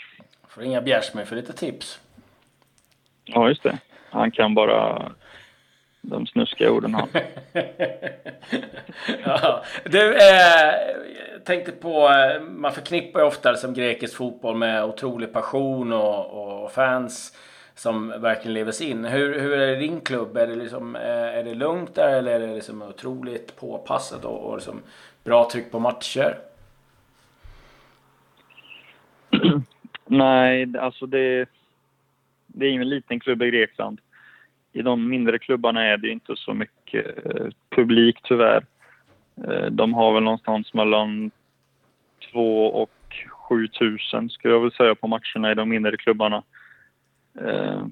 Får 0.50 0.62
ringa 0.62 0.82
Bjärsmyr 0.82 1.26
för 1.26 1.36
lite 1.36 1.54
tips. 1.54 2.00
Ja, 3.26 3.50
just 3.50 3.64
det. 3.64 3.78
Han 4.10 4.32
kan 4.32 4.56
bara 4.56 5.12
de 6.02 6.28
snuskiga 6.28 6.72
orden 6.72 6.94
han. 6.94 7.10
ja. 9.26 9.64
Du, 9.86 10.16
eh, 10.18 10.74
tänkte 11.46 11.72
på, 11.72 12.10
eh, 12.10 12.42
man 12.42 12.72
förknippar 12.72 13.20
ju 13.20 13.26
ofta 13.26 13.56
som 13.56 13.74
grekisk 13.74 14.16
fotboll 14.16 14.58
med 14.58 14.84
otrolig 14.84 15.34
passion 15.34 15.94
och, 15.94 16.64
och 16.64 16.72
fans 16.72 17.38
som 17.76 18.22
verkligen 18.22 18.54
lever 18.54 18.72
sig 18.72 18.90
in. 18.90 19.06
Hur, 19.06 19.40
hur 19.40 19.52
är 19.52 19.68
det 19.68 19.78
i 19.78 19.88
din 19.88 20.02
klubb? 20.02 20.38
Är 20.38 20.48
det, 20.48 20.56
liksom, 20.56 20.96
eh, 20.96 21.38
är 21.38 21.44
det 21.44 21.54
lugnt 21.54 21.96
där 21.96 22.10
eller 22.10 22.32
är 22.32 22.48
det 22.48 22.56
liksom 22.56 22.82
otroligt 22.82 23.56
påpassat 23.56 24.26
och, 24.26 24.40
och 24.40 24.56
liksom 24.56 24.82
bra 25.24 25.50
tryck 25.52 25.72
på 25.72 25.80
matcher? 25.80 26.49
Nej, 30.12 30.78
alltså 30.80 31.06
det, 31.06 31.50
det 32.48 32.66
är 32.66 32.72
en 32.72 32.90
liten 32.90 33.20
klubb 33.20 33.44
i 33.44 33.50
Grekland 33.50 34.02
i 34.72 34.82
de 34.82 35.10
mindre 35.10 35.40
klubbarna 35.40 35.86
är 35.86 35.98
det 35.98 36.10
inte 36.10 36.36
så 36.36 36.54
mycket 36.54 37.26
eh, 37.26 37.48
publik 37.70 38.20
tyvärr. 38.24 38.66
Eh, 39.48 39.66
de 39.66 39.94
har 39.94 40.14
väl 40.14 40.24
någonstans 40.24 40.74
mellan 40.74 41.32
2 42.32 42.66
och 42.66 42.92
7 43.30 43.68
000 44.14 44.30
skulle 44.30 44.54
jag 44.54 44.62
väl 44.62 44.72
säga 44.72 44.96
på 44.96 45.08
matcherna 45.08 45.52
i 45.52 45.56
de 45.56 45.70
mindre 45.70 45.98
klubbarna. 45.98 46.44
Eh, 47.42 47.86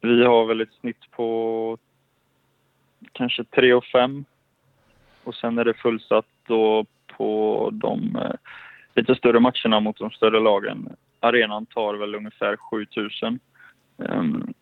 vi 0.00 0.24
har 0.24 0.46
väl 0.46 0.60
ett 0.60 0.72
snitt 0.80 1.10
på 1.10 1.78
kanske 3.12 3.44
3 3.44 3.74
och 3.74 3.84
5 3.84 4.24
och 5.24 5.34
sen 5.34 5.58
är 5.58 5.64
det 5.64 5.74
fullsatt 5.74 6.26
då 6.46 6.86
på 7.16 7.70
de 7.72 8.18
lite 8.94 9.14
större 9.14 9.40
matcherna 9.40 9.80
mot 9.80 9.98
de 9.98 10.10
större 10.10 10.40
lagen. 10.40 10.96
Arenan 11.24 11.66
tar 11.66 11.94
väl 11.94 12.14
ungefär 12.14 12.56
7000. 12.56 13.38
Um, 13.96 14.06
ehm, 14.08 14.54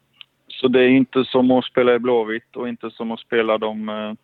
Så 0.48 0.68
det 0.68 0.80
är 0.80 0.88
inte 0.88 1.24
som 1.24 1.50
att 1.50 1.64
spela 1.64 1.94
i 1.94 1.98
Blåvitt 1.98 2.56
och 2.56 2.68
inte 2.68 2.90
som 2.90 3.10
att 3.10 3.20
spela 3.20 3.58
de 3.58 3.88
uh, 3.88 4.14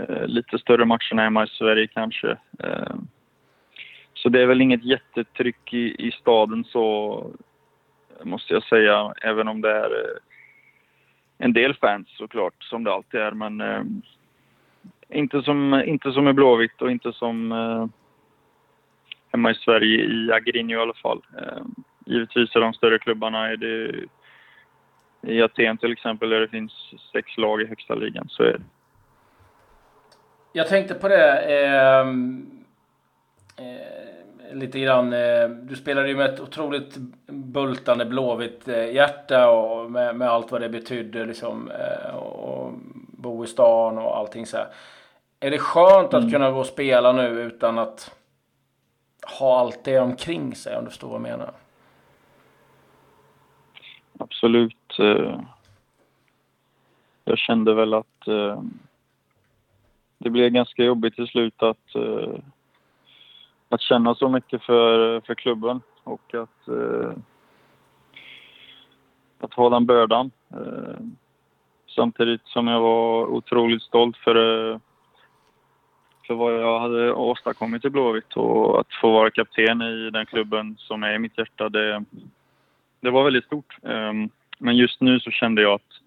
uh, 0.00 0.26
lite 0.26 0.58
större 0.58 0.84
matcherna 0.84 1.22
hemma 1.22 1.44
i 1.44 1.48
Sverige 1.48 1.86
kanske. 1.86 2.28
Uh, 2.64 2.96
så 4.14 4.28
det 4.28 4.42
är 4.42 4.46
väl 4.46 4.60
inget 4.60 4.84
jättetryck 4.84 5.72
i, 5.72 6.06
i 6.08 6.12
staden 6.12 6.64
så 6.64 7.26
måste 8.22 8.54
jag 8.54 8.62
säga, 8.62 9.14
även 9.22 9.48
om 9.48 9.60
det 9.60 9.70
är 9.70 9.90
eh, 9.90 10.16
en 11.38 11.52
del 11.52 11.74
fans 11.74 12.08
såklart, 12.08 12.62
som 12.62 12.84
det 12.84 12.92
alltid 12.92 13.20
är. 13.20 13.32
Men 13.32 13.60
ehm, 13.60 14.02
inte, 15.08 15.42
som, 15.42 15.82
inte 15.86 16.12
som 16.12 16.28
i 16.28 16.32
Blåvitt 16.32 16.82
och 16.82 16.90
inte 16.90 17.12
som 17.12 17.52
hemma 19.36 19.50
i 19.50 19.54
Sverige 19.54 20.04
i 20.04 20.32
Agrinho 20.32 20.78
i 20.78 20.82
alla 20.82 20.94
fall. 20.94 21.22
givetvis 22.06 22.56
i 22.56 22.58
de 22.58 22.72
större 22.72 22.98
klubbarna 22.98 23.48
är 23.48 23.56
det 23.56 24.04
i 25.26 25.42
Aten 25.42 25.78
till 25.78 25.92
exempel 25.92 26.30
där 26.30 26.40
det 26.40 26.48
finns 26.48 26.72
sex 27.12 27.36
lag 27.36 27.62
i 27.62 27.66
högsta 27.66 27.94
ligan. 27.94 28.26
Så 28.28 28.42
är 28.42 28.52
det. 28.52 28.62
Jag 30.52 30.68
tänkte 30.68 30.94
på 30.94 31.08
det 31.08 31.38
eh, 31.38 32.00
eh, 33.66 34.54
lite 34.54 34.80
grann. 34.80 35.12
Eh, 35.12 35.48
du 35.48 35.76
spelade 35.76 36.08
ju 36.08 36.16
med 36.16 36.30
ett 36.30 36.40
otroligt 36.40 36.96
bultande 37.26 38.04
blåvitt 38.04 38.68
eh, 38.68 38.94
hjärta 38.94 39.50
och 39.50 39.90
med, 39.90 40.16
med, 40.16 40.28
allt 40.28 40.52
vad 40.52 40.60
det 40.60 40.68
betydde 40.68 41.24
liksom. 41.24 41.70
Eh, 41.70 42.16
och 42.16 42.72
bo 43.08 43.44
i 43.44 43.46
stan 43.46 43.98
och 43.98 44.16
allting 44.16 44.46
så 44.46 44.56
här. 44.56 44.66
Är 45.40 45.50
det 45.50 45.58
skönt 45.58 46.14
att 46.14 46.20
mm. 46.20 46.30
kunna 46.30 46.50
gå 46.50 46.58
och 46.58 46.66
spela 46.66 47.12
nu 47.12 47.28
utan 47.28 47.78
att 47.78 48.16
ha 49.38 49.60
allt 49.60 49.84
det 49.84 49.98
omkring 49.98 50.54
sig 50.54 50.76
om 50.76 50.84
du 50.84 50.90
förstår 50.90 51.08
vad 51.08 51.16
jag 51.16 51.22
menar? 51.22 51.52
absolut. 54.18 54.98
Eh, 54.98 55.40
jag 57.24 57.38
kände 57.38 57.74
väl 57.74 57.94
att 57.94 58.28
eh, 58.28 58.62
det 60.18 60.30
blev 60.30 60.50
ganska 60.50 60.84
jobbigt 60.84 61.14
till 61.14 61.26
slut 61.26 61.62
att, 61.62 61.94
eh, 61.94 62.38
att 63.68 63.80
känna 63.80 64.14
så 64.14 64.28
mycket 64.28 64.62
för, 64.62 65.20
för 65.20 65.34
klubben 65.34 65.80
och 66.04 66.34
att, 66.34 66.68
att 69.40 69.54
ha 69.54 69.70
den 69.70 69.86
bördan. 69.86 70.30
Samtidigt 71.94 72.46
som 72.46 72.66
jag 72.66 72.80
var 72.80 73.26
otroligt 73.26 73.82
stolt 73.82 74.16
för, 74.16 74.80
för 76.26 76.34
vad 76.34 76.52
jag 76.52 76.80
hade 76.80 77.12
åstadkommit 77.12 77.84
i 77.84 77.90
Blåvitt 77.90 78.36
och 78.36 78.80
att 78.80 78.94
få 79.00 79.10
vara 79.10 79.30
kapten 79.30 79.82
i 79.82 80.10
den 80.10 80.26
klubben 80.26 80.76
som 80.78 81.02
är 81.02 81.14
i 81.14 81.18
mitt 81.18 81.38
hjärta, 81.38 81.68
det, 81.68 82.04
det 83.00 83.10
var 83.10 83.24
väldigt 83.24 83.44
stort. 83.44 83.76
Ehm, 83.82 84.28
men 84.58 84.76
just 84.76 85.00
nu 85.00 85.20
så 85.20 85.30
kände 85.30 85.62
jag 85.62 85.72
att, 85.72 86.00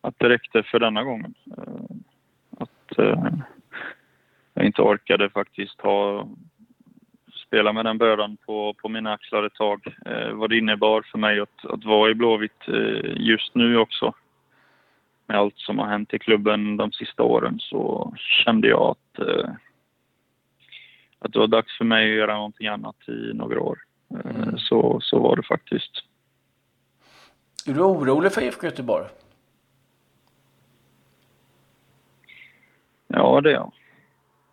att 0.00 0.14
det 0.18 0.28
räckte 0.28 0.62
för 0.62 0.78
denna 0.78 1.04
gången. 1.04 1.34
Ehm, 1.46 2.02
att 2.58 2.98
eh, 2.98 3.24
jag 4.54 4.66
inte 4.66 4.82
orkade 4.82 5.30
faktiskt 5.30 5.80
ha 5.80 6.28
spela 7.46 7.72
med 7.72 7.84
den 7.84 7.98
bördan 7.98 8.36
på, 8.46 8.74
på 8.74 8.88
mina 8.88 9.12
axlar 9.12 9.42
ett 9.42 9.54
tag. 9.54 9.86
Eh, 10.06 10.32
vad 10.32 10.50
det 10.50 10.58
innebar 10.58 11.02
för 11.02 11.18
mig 11.18 11.40
att, 11.40 11.64
att 11.64 11.84
vara 11.84 12.10
i 12.10 12.14
Blåvitt 12.14 12.68
eh, 12.68 13.12
just 13.16 13.54
nu 13.54 13.76
också. 13.76 14.14
Med 15.30 15.38
allt 15.38 15.58
som 15.58 15.78
har 15.78 15.86
hänt 15.86 16.14
i 16.14 16.18
klubben 16.18 16.76
de 16.76 16.92
sista 16.92 17.22
åren 17.22 17.58
så 17.60 18.14
kände 18.16 18.68
jag 18.68 18.82
att, 18.82 19.28
eh, 19.28 19.50
att 21.18 21.32
det 21.32 21.38
var 21.38 21.46
dags 21.46 21.78
för 21.78 21.84
mig 21.84 22.10
att 22.10 22.16
göra 22.16 22.34
någonting 22.34 22.66
annat 22.66 23.08
i 23.08 23.32
några 23.34 23.60
år. 23.60 23.78
Eh, 24.14 24.36
mm. 24.36 24.58
så, 24.58 24.98
så 25.02 25.18
var 25.18 25.36
det 25.36 25.42
faktiskt. 25.42 26.04
Är 27.66 27.72
du 27.72 27.80
orolig 27.80 28.32
för 28.32 28.42
IFK 28.42 28.66
Göteborg? 28.66 29.06
Ja, 33.06 33.40
det 33.40 33.50
är 33.50 33.54
jag. 33.54 33.72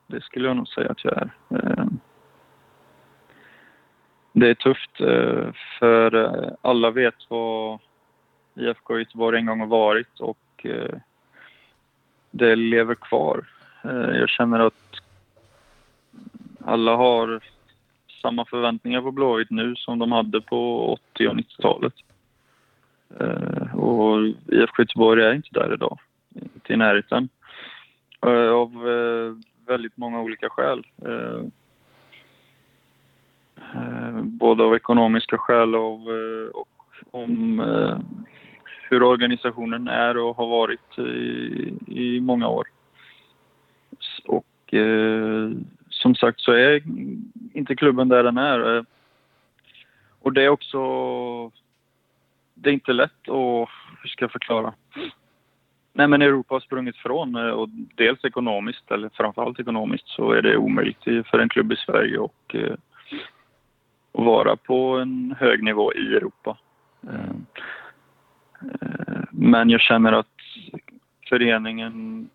Det 0.08 0.24
skulle 0.24 0.48
jag 0.48 0.58
nog 0.58 0.68
säga 0.68 0.90
att 0.90 1.04
jag 1.04 1.18
är. 1.18 1.30
Eh, 1.50 1.86
det 4.34 4.50
är 4.50 4.56
tufft 4.56 5.02
eh, 5.02 5.54
för 5.80 6.16
eh, 6.16 6.54
alla 6.62 6.92
vet 6.92 7.30
vad 7.30 7.80
IFK 8.56 9.00
Göteborg 9.00 9.40
en 9.40 9.46
gång 9.46 9.60
har 9.60 9.68
varit 9.68 10.20
och 10.20 10.38
Eh, 10.66 10.96
det 12.32 12.56
lever 12.56 12.96
kvar. 12.96 13.46
Eh, 13.84 14.18
jag 14.20 14.30
känner 14.30 14.60
att 14.60 14.74
alla 16.66 16.96
har 16.96 17.40
samma 18.22 18.46
förväntningar 18.46 19.02
på 19.02 19.12
Blåvitt 19.12 19.50
nu 19.50 19.76
som 19.76 20.00
de 20.00 20.12
hade 20.12 20.42
på 20.42 20.92
80 21.14 21.28
och 21.28 21.36
90-talet. 21.36 21.94
Eh, 23.20 23.76
och 23.76 24.28
IFK 24.28 24.82
Göteborg 24.82 25.24
är 25.24 25.34
inte 25.34 25.50
där 25.52 25.74
idag, 25.74 26.00
inte 26.36 26.74
i 26.74 26.78
närheten. 26.78 27.30
Av 28.54 28.72
väldigt 29.68 29.98
många 29.98 30.22
olika 30.22 30.50
skäl. 30.50 30.88
Både 34.24 34.64
av 34.64 34.76
ekonomiska 34.76 35.38
skäl 35.38 35.76
och, 35.76 36.08
och 36.54 36.68
om 37.12 37.62
hur 38.90 39.04
organisationen 39.04 39.88
är 39.88 40.18
och 40.18 40.38
har 40.38 40.48
varit 40.48 41.00
i, 41.00 41.74
i 41.88 42.22
många 42.22 42.48
år. 42.48 42.68
Och 44.26 44.74
eh, 44.74 45.52
som 45.90 46.16
sagt 46.16 46.40
så 46.40 46.52
är 46.52 46.82
inte 47.54 47.76
klubben 47.76 48.10
där 48.10 48.24
den 48.24 48.38
är. 48.38 48.78
Eh, 48.78 48.84
och 50.22 50.34
det 50.34 50.44
är 50.44 50.50
också... 50.50 51.52
Det 52.54 52.70
är 52.70 52.74
inte 52.74 52.94
lätt 52.94 53.30
att... 53.30 53.70
Hur 54.02 54.10
ska 54.10 54.24
jag 54.24 54.32
förklara? 54.32 54.74
Nej, 55.94 56.08
men 56.08 56.22
Europa 56.22 56.56
har 56.56 56.60
sprungit 56.60 56.98
från 56.98 57.36
eh, 57.36 57.50
och 57.50 57.70
dels 57.96 58.26
ekonomiskt, 58.26 58.92
eller 58.92 59.10
framförallt 59.10 59.60
ekonomiskt, 59.60 60.08
så 60.08 60.32
är 60.32 60.42
det 60.42 60.58
omöjligt 60.58 61.04
för 61.04 61.40
en 61.40 61.50
klubb 61.50 61.72
i 61.72 61.76
Sverige 61.76 62.18
och, 62.18 62.56
eh, 62.56 62.74
att 64.14 64.26
vara 64.26 64.56
på 64.56 64.98
en 64.98 65.36
hög 65.40 65.64
nivå 65.64 65.94
i 65.94 66.16
Europa. 66.16 66.58
Mm. 67.04 67.46
Eh, 68.62 69.24
men 69.32 69.70
jag 69.70 69.82
känner 69.82 70.12
att 70.12 70.28
föreningen 71.30 72.30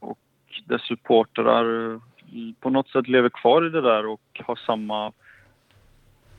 och 0.00 0.18
dess 0.64 0.82
supportrar 0.82 2.00
på 2.60 2.70
något 2.70 2.88
sätt 2.88 3.08
lever 3.08 3.28
kvar 3.28 3.66
i 3.66 3.70
det 3.70 3.80
där 3.80 4.06
och 4.06 4.40
har 4.44 4.56
samma 4.56 5.06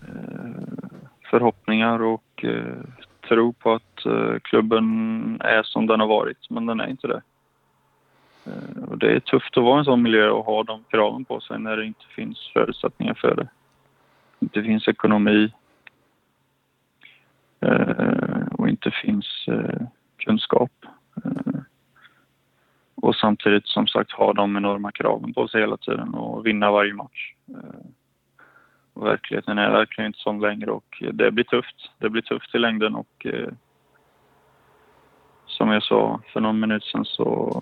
eh, 0.01 0.93
förhoppningar 1.29 2.01
och 2.01 2.45
eh, 2.45 2.83
tro 3.27 3.53
på 3.53 3.73
att 3.73 4.05
klubben 4.41 5.37
är 5.41 5.63
som 5.63 5.87
den 5.87 5.99
har 5.99 6.07
varit, 6.07 6.49
men 6.49 6.65
den 6.65 6.79
är 6.79 6.87
inte 6.87 7.07
det. 7.07 7.21
Och 8.87 8.97
det 8.97 9.11
är 9.11 9.19
tufft 9.19 9.57
att 9.57 9.63
vara 9.63 9.75
i 9.75 9.79
en 9.79 9.85
sån 9.85 10.01
miljö 10.01 10.29
och 10.29 10.45
ha 10.45 10.63
de 10.63 10.83
kraven 10.89 11.25
på 11.25 11.39
sig 11.39 11.59
när 11.59 11.77
det 11.77 11.85
inte 11.85 12.05
finns 12.15 12.51
förutsättningar 12.53 13.13
för 13.13 13.35
det. 13.35 13.47
Inte 14.39 14.63
finns 14.63 14.87
ekonomi 14.87 15.51
och 18.57 18.69
inte 18.69 18.91
finns 18.91 19.45
kunskap. 20.17 20.71
och 22.95 23.15
samtidigt 23.15 23.67
som 23.67 23.87
sagt 23.87 24.11
ha 24.11 24.33
de 24.33 24.57
enorma 24.57 24.91
kraven 24.91 25.33
på 25.33 25.47
sig 25.47 25.61
hela 25.61 25.77
tiden 25.77 26.13
och 26.13 26.45
vinna 26.45 26.71
varje 26.71 26.93
match. 26.93 27.33
Och 28.93 29.05
verkligheten 29.05 29.57
är 29.57 29.71
verkligen 29.71 30.07
inte 30.07 30.19
sån 30.19 30.39
längre 30.39 30.71
och 30.71 31.03
det 31.13 31.31
blir 31.31 31.43
tufft. 31.43 31.91
Det 31.97 32.09
blir 32.09 32.21
tufft 32.21 32.55
i 32.55 32.57
längden 32.57 32.95
och 32.95 33.25
eh, 33.25 33.49
som 35.45 35.69
jag 35.69 35.83
sa 35.83 36.21
för 36.33 36.39
någon 36.39 36.59
minut 36.59 36.83
sedan 36.83 37.05
så, 37.05 37.61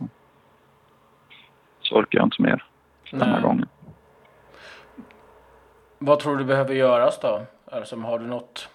så 1.81 1.95
orkar 1.95 2.19
jag 2.19 2.25
inte 2.25 2.41
mer 2.41 2.63
den 3.11 3.21
här 3.21 3.41
gången. 3.41 3.67
Vad 5.97 6.19
tror 6.19 6.37
du 6.37 6.43
behöver 6.43 6.73
göras 6.73 7.19
då? 7.19 7.41
Alltså, 7.65 7.95
har 7.95 8.19
du 8.19 8.27
något 8.27 8.69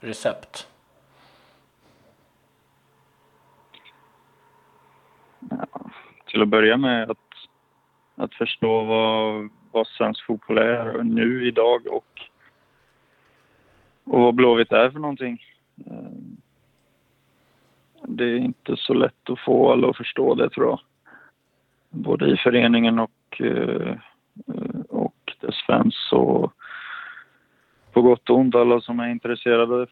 recept? 0.00 0.68
Ja, 5.50 5.90
till 6.26 6.42
att 6.42 6.48
börja 6.48 6.76
med 6.76 7.10
att, 7.10 7.18
att 8.16 8.34
förstå 8.34 8.84
vad 8.84 9.50
vad 9.72 9.86
svensk 9.86 10.26
fotboll 10.26 10.58
är 10.58 11.02
nu 11.02 11.48
idag 11.48 11.86
och, 11.86 12.20
och 14.04 14.20
vad 14.20 14.34
Blåvitt 14.34 14.72
är 14.72 14.90
för 14.90 14.98
någonting. 14.98 15.42
Eh, 15.86 16.10
det 18.02 18.24
är 18.24 18.36
inte 18.36 18.76
så 18.76 18.94
lätt 18.94 19.30
att 19.30 19.40
få 19.40 19.72
alla 19.72 19.88
att 19.90 19.96
förstå 19.96 20.34
det 20.34 20.50
tror 20.50 20.66
jag. 20.66 20.80
Både 21.90 22.26
i 22.26 22.36
föreningen 22.36 22.98
och, 22.98 23.40
eh, 23.40 23.96
och 24.88 25.36
dess 25.40 25.62
fans 25.66 26.12
och 26.12 26.52
på 27.98 28.02
gott 28.02 28.30
och 28.30 28.36
ont 28.36 28.54
alla 28.54 28.80
som 28.80 29.00
är 29.00 29.08
intresserade 29.08 29.86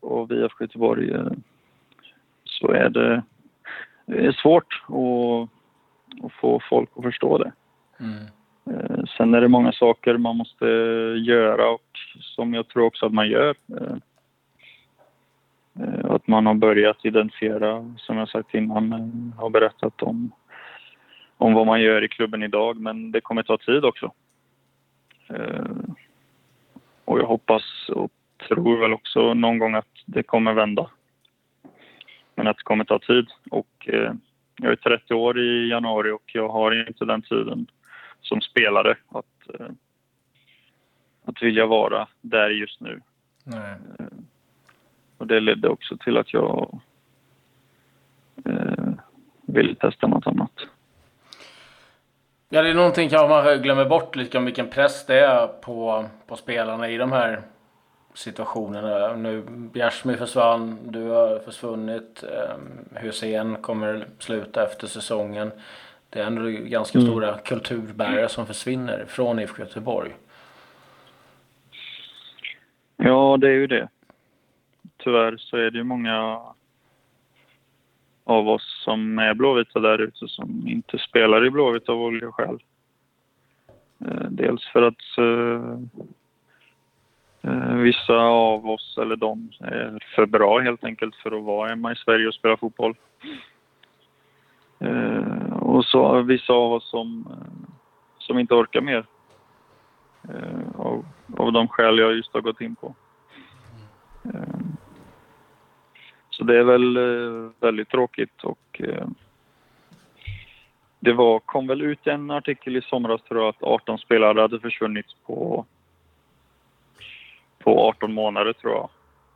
av 0.00 0.32
IFK 0.32 0.64
Göteborg 0.64 1.10
eh, 1.10 1.32
så 2.44 2.70
är 2.72 2.88
det, 2.88 3.22
det 4.06 4.26
är 4.26 4.32
svårt 4.32 4.82
att, 4.86 5.48
att 6.24 6.32
få 6.32 6.60
folk 6.70 6.90
att 6.96 7.04
förstå 7.04 7.38
det. 7.38 7.52
Mm. 8.00 8.24
Eh, 8.70 9.04
sen 9.16 9.34
är 9.34 9.40
det 9.40 9.48
många 9.48 9.72
saker 9.72 10.16
man 10.16 10.36
måste 10.36 10.66
göra 11.16 11.70
och 11.70 11.98
som 12.20 12.54
jag 12.54 12.68
tror 12.68 12.84
också 12.84 13.06
att 13.06 13.12
man 13.12 13.28
gör. 13.28 13.54
Eh, 13.80 13.96
att 16.04 16.26
man 16.26 16.46
har 16.46 16.54
börjat 16.54 17.04
identifiera, 17.04 17.94
som 17.96 18.16
jag 18.16 18.28
sagt 18.28 18.54
innan, 18.54 19.34
har 19.38 19.50
berättat 19.50 20.02
om, 20.02 20.30
om 21.36 21.54
vad 21.54 21.66
man 21.66 21.80
gör 21.80 22.04
i 22.04 22.08
klubben 22.08 22.42
idag, 22.42 22.80
men 22.80 23.12
det 23.12 23.20
kommer 23.20 23.42
ta 23.42 23.58
tid 23.58 23.84
också. 23.84 24.12
Och 27.08 27.18
jag 27.18 27.26
hoppas 27.26 27.62
och 27.88 28.12
tror 28.48 28.80
väl 28.80 28.92
också 28.92 29.34
någon 29.34 29.58
gång 29.58 29.74
att 29.74 29.88
det 30.06 30.22
kommer 30.22 30.52
vända. 30.52 30.90
Men 32.34 32.46
att 32.46 32.56
det 32.56 32.62
kommer 32.62 32.84
ta 32.84 32.98
tid. 32.98 33.26
Och 33.50 33.88
jag 34.56 34.72
är 34.72 34.76
30 34.76 35.14
år 35.14 35.38
i 35.38 35.68
januari 35.68 36.10
och 36.10 36.30
jag 36.34 36.48
har 36.48 36.88
inte 36.88 37.04
den 37.04 37.22
tiden 37.22 37.66
som 38.20 38.40
spelare 38.40 38.96
att, 39.08 39.60
eh, 39.60 39.66
att 41.24 41.42
vilja 41.42 41.66
vara 41.66 42.08
där 42.20 42.50
just 42.50 42.80
nu. 42.80 43.00
Eh, 43.46 44.06
och 45.18 45.26
det 45.26 45.40
ledde 45.40 45.68
också 45.68 45.96
till 45.96 46.16
att 46.16 46.32
jag 46.32 46.80
eh, 48.44 48.88
ville 49.46 49.74
testa 49.74 50.06
något 50.06 50.26
annat. 50.26 50.52
Ja, 52.50 52.62
det 52.62 52.70
är 52.70 52.74
någonting 52.74 53.08
kanske 53.08 53.28
man 53.28 53.62
glömmer 53.62 53.84
bort 53.84 54.16
lite 54.16 54.38
om 54.38 54.44
vilken 54.44 54.68
press 54.68 55.06
det 55.06 55.20
är 55.20 55.46
på, 55.46 56.04
på 56.26 56.36
spelarna 56.36 56.90
i 56.90 56.96
de 56.96 57.12
här 57.12 57.42
situationerna. 58.14 59.16
Nu 59.16 59.42
Bjärsmyr 59.48 60.16
försvann, 60.16 60.78
du 60.84 61.02
har 61.02 61.38
försvunnit. 61.38 62.24
Hussein 62.94 63.56
kommer 63.56 64.06
sluta 64.18 64.62
efter 64.62 64.86
säsongen. 64.86 65.50
Det 66.10 66.20
är 66.20 66.24
ändå 66.26 66.42
ganska 66.48 66.98
mm. 66.98 67.10
stora 67.10 67.38
kulturbärare 67.38 68.28
som 68.28 68.46
försvinner 68.46 69.04
från 69.08 69.38
IFK 69.38 69.62
Göteborg. 69.62 70.16
Ja, 72.96 73.36
det 73.40 73.46
är 73.46 73.52
ju 73.52 73.66
det. 73.66 73.88
Tyvärr 74.96 75.36
så 75.36 75.56
är 75.56 75.70
det 75.70 75.78
ju 75.78 75.84
många 75.84 76.40
av 78.28 78.48
oss 78.48 78.82
som 78.84 79.18
är 79.18 79.34
blåvita 79.34 79.80
där 79.80 79.98
ute 79.98 80.28
som 80.28 80.68
inte 80.68 80.98
spelar 80.98 81.46
i 81.46 81.50
Blåvitt 81.50 81.88
av 81.88 82.02
olika 82.02 82.32
skäl. 82.32 82.58
Eh, 84.06 84.26
dels 84.30 84.66
för 84.72 84.82
att 84.82 85.18
eh, 85.18 85.78
eh, 87.42 87.74
vissa 87.74 88.16
av 88.16 88.70
oss, 88.70 88.98
eller 89.02 89.16
de, 89.16 89.50
är 89.60 90.04
för 90.14 90.26
bra 90.26 90.58
helt 90.58 90.84
enkelt 90.84 91.14
för 91.16 91.38
att 91.38 91.44
vara 91.44 91.68
hemma 91.68 91.92
i 91.92 91.96
Sverige 91.96 92.28
och 92.28 92.34
spela 92.34 92.56
fotboll. 92.56 92.94
Eh, 94.78 95.52
och 95.52 95.84
så 95.84 96.22
vissa 96.22 96.52
av 96.52 96.72
oss 96.72 96.90
som, 96.90 97.28
som 98.18 98.38
inte 98.38 98.54
orkar 98.54 98.80
mer. 98.80 99.06
Eh, 100.22 100.80
av, 100.80 101.04
av 101.36 101.52
de 101.52 101.68
skäl 101.68 101.98
jag 101.98 102.16
just 102.16 102.34
har 102.34 102.40
gått 102.40 102.60
in 102.60 102.76
på. 102.76 102.94
Eh, 106.38 106.44
så 106.44 106.44
det 106.44 106.58
är 106.58 106.64
väl 106.64 106.96
eh, 106.96 107.50
väldigt 107.60 107.88
tråkigt 107.88 108.44
och 108.44 108.80
det 111.00 111.12
var, 111.12 111.38
kom 111.38 111.66
väl 111.66 111.82
ut 111.82 112.06
en 112.06 112.30
artikel 112.30 112.76
i 112.76 112.82
somras 112.82 113.22
tror 113.22 113.40
jag 113.40 113.48
att 113.48 113.62
18 113.62 113.98
spelare 113.98 114.40
hade 114.40 114.60
försvunnit 114.60 115.06
på, 115.26 115.66
på 117.58 117.88
18 117.88 118.12
månader 118.12 118.52
tror 118.52 118.72
jag. 118.72 118.88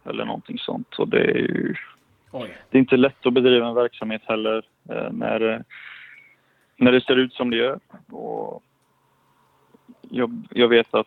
Eller 0.05 0.25
någonting 0.25 0.59
sånt. 0.59 0.95
Och 0.99 1.09
det 1.09 1.21
är 1.21 1.39
ju 1.39 1.75
Oj. 2.31 2.57
det 2.71 2.79
är 2.79 2.81
inte 2.81 2.97
lätt 2.97 3.27
att 3.27 3.33
bedriva 3.33 3.69
en 3.69 3.75
verksamhet 3.75 4.23
heller 4.25 4.63
eh, 4.89 5.13
när, 5.13 5.65
när 6.77 6.93
det 6.93 7.01
ser 7.01 7.17
ut 7.17 7.35
som 7.35 7.51
det 7.51 7.57
gör. 7.57 7.81
Och 8.11 8.63
jag, 10.01 10.47
jag 10.51 10.69
vet 10.69 10.95
att 10.95 11.07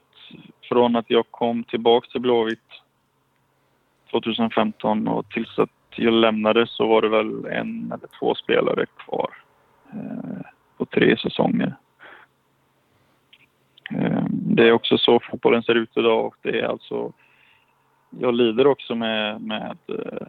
från 0.61 0.95
att 0.95 1.09
jag 1.09 1.25
kom 1.31 1.63
tillbaka 1.63 2.07
till 2.11 2.21
Blåvitt 2.21 2.81
2015 4.11 5.07
och 5.07 5.29
tills 5.29 5.59
att 5.59 5.69
jag 5.95 6.13
lämnade 6.13 6.67
så 6.67 6.87
var 6.87 7.01
det 7.01 7.09
väl 7.09 7.45
en 7.45 7.91
eller 7.91 8.07
två 8.19 8.35
spelare 8.35 8.85
kvar 8.97 9.29
eh, 9.93 10.45
på 10.77 10.85
tre 10.85 11.17
säsonger. 11.17 11.75
Eh, 13.91 14.23
det 14.29 14.67
är 14.67 14.71
också 14.71 14.97
så 14.97 15.19
fotbollen 15.19 15.63
ser 15.63 15.75
ut 15.75 15.97
idag 15.97 16.25
och 16.25 16.35
det 16.41 16.59
är 16.59 16.65
alltså... 16.65 17.13
Jag 18.19 18.33
lider 18.33 18.67
också 18.67 18.95
med, 18.95 19.41
med, 19.41 19.77
eh, 19.87 20.27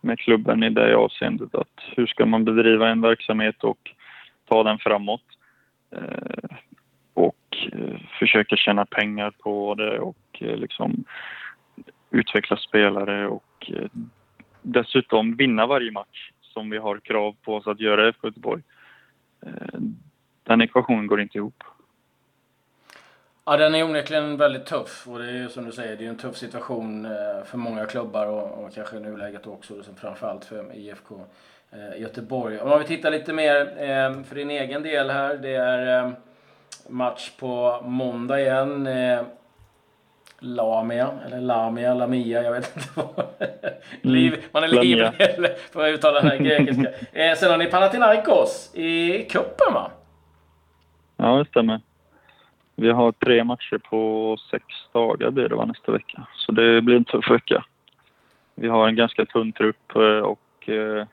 med 0.00 0.18
klubben 0.18 0.62
i 0.62 0.70
det 0.70 0.96
avseendet 0.96 1.54
att 1.54 1.80
hur 1.96 2.06
ska 2.06 2.26
man 2.26 2.44
bedriva 2.44 2.88
en 2.88 3.00
verksamhet 3.00 3.64
och 3.64 3.90
ta 4.48 4.62
den 4.62 4.78
framåt? 4.78 5.24
Eh, 5.90 6.56
och 7.14 7.68
eh, 7.72 8.00
försöka 8.18 8.56
tjäna 8.56 8.86
pengar 8.86 9.30
på 9.30 9.74
det 9.74 9.98
och 9.98 10.16
liksom 10.40 11.04
utveckla 12.10 12.56
spelare 12.56 13.28
och 13.28 13.70
dessutom 14.62 15.36
vinna 15.36 15.66
varje 15.66 15.90
match 15.90 16.30
som 16.40 16.70
vi 16.70 16.78
har 16.78 16.98
krav 16.98 17.36
på 17.42 17.54
oss 17.54 17.66
att 17.66 17.80
göra 17.80 18.06
i 18.06 18.08
FK 18.08 18.26
Göteborg. 18.26 18.62
Eh, 19.46 19.80
den 20.42 20.62
ekvationen 20.62 21.06
går 21.06 21.20
inte 21.20 21.38
ihop. 21.38 21.64
Ja, 23.44 23.56
den 23.56 23.74
är 23.74 23.84
onekligen 23.84 24.36
väldigt 24.36 24.66
tuff 24.66 25.08
och 25.08 25.18
det 25.18 25.24
är 25.24 25.32
ju 25.32 25.48
som 25.48 25.64
du 25.64 25.72
säger, 25.72 25.96
det 25.96 26.04
är 26.04 26.08
en 26.08 26.16
tuff 26.16 26.36
situation 26.36 27.04
eh, 27.04 27.44
för 27.44 27.58
många 27.58 27.86
klubbar 27.86 28.26
och, 28.26 28.64
och 28.64 28.74
kanske 28.74 28.96
i 28.96 29.00
nuläget 29.00 29.46
också, 29.46 29.76
liksom 29.76 29.96
framförallt 29.96 30.44
för 30.44 30.76
IFK 30.76 31.14
eh, 31.70 32.00
Göteborg. 32.00 32.58
Om 32.58 32.78
vi 32.78 32.84
tittar 32.84 33.10
lite 33.10 33.32
mer 33.32 34.24
för 34.24 34.34
din 34.34 34.50
egen 34.50 34.82
del 34.82 35.10
här, 35.10 35.36
det 35.36 35.54
är 35.54 36.12
match 36.88 37.30
på 37.38 37.80
måndag 37.84 38.40
igen. 38.40 38.88
Lamia, 40.40 41.10
eller 41.26 41.40
Lamia, 41.40 41.94
Lamia, 41.94 42.42
jag 42.42 42.52
vet 42.52 42.76
inte 42.76 42.88
vad. 42.94 43.26
Mm. 44.02 44.40
Man 44.52 44.64
är 44.64 44.68
livrädd 44.68 45.56
för 45.72 45.84
att 45.84 45.94
uttala 45.94 46.20
den 46.20 46.30
här 46.30 46.38
grekiska. 46.38 46.88
eh, 47.12 47.36
sen 47.36 47.50
har 47.50 47.58
ni 47.58 47.66
Panathinaikos 47.66 48.74
i 48.74 49.24
cupen 49.24 49.74
va? 49.74 49.90
Ja, 51.16 51.38
det 51.38 51.44
stämmer. 51.44 51.80
Vi 52.76 52.90
har 52.90 53.12
tre 53.12 53.44
matcher 53.44 53.78
på 53.78 54.36
sex 54.50 54.64
dagar 54.92 55.30
blir 55.30 55.48
det 55.48 55.54
va, 55.54 55.64
nästa 55.64 55.92
vecka. 55.92 56.26
Så 56.34 56.52
det 56.52 56.82
blir 56.82 56.96
en 56.96 57.04
tuff 57.04 57.30
vecka. 57.30 57.64
Vi 58.54 58.68
har 58.68 58.88
en 58.88 58.96
ganska 58.96 59.26
tunn 59.26 59.52
trupp 59.52 59.96
eh, 59.96 60.00
och 60.02 60.68
eh, 60.68 61.06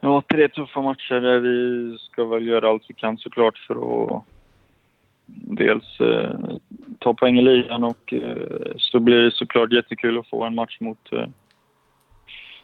ja, 0.00 0.22
tre 0.28 0.48
tuffa 0.48 0.80
matcher 0.80 1.20
där 1.20 1.38
vi 1.38 1.98
ska 1.98 2.24
väl 2.24 2.46
göra 2.46 2.68
allt 2.68 2.84
vi 2.88 2.94
kan 2.94 3.18
såklart 3.18 3.58
för 3.58 3.74
att 3.74 4.24
dels 5.34 6.00
eh, 6.00 6.34
ta 6.98 7.14
poäng 7.14 7.38
i 7.38 7.42
ligan 7.42 7.84
och 7.84 8.12
eh, 8.12 8.72
så 8.76 9.00
blir 9.00 9.16
det 9.16 9.34
såklart 9.34 9.72
jättekul 9.72 10.18
att 10.18 10.28
få 10.28 10.44
en 10.44 10.54
match 10.54 10.76
mot, 10.80 11.12
eh, 11.12 11.26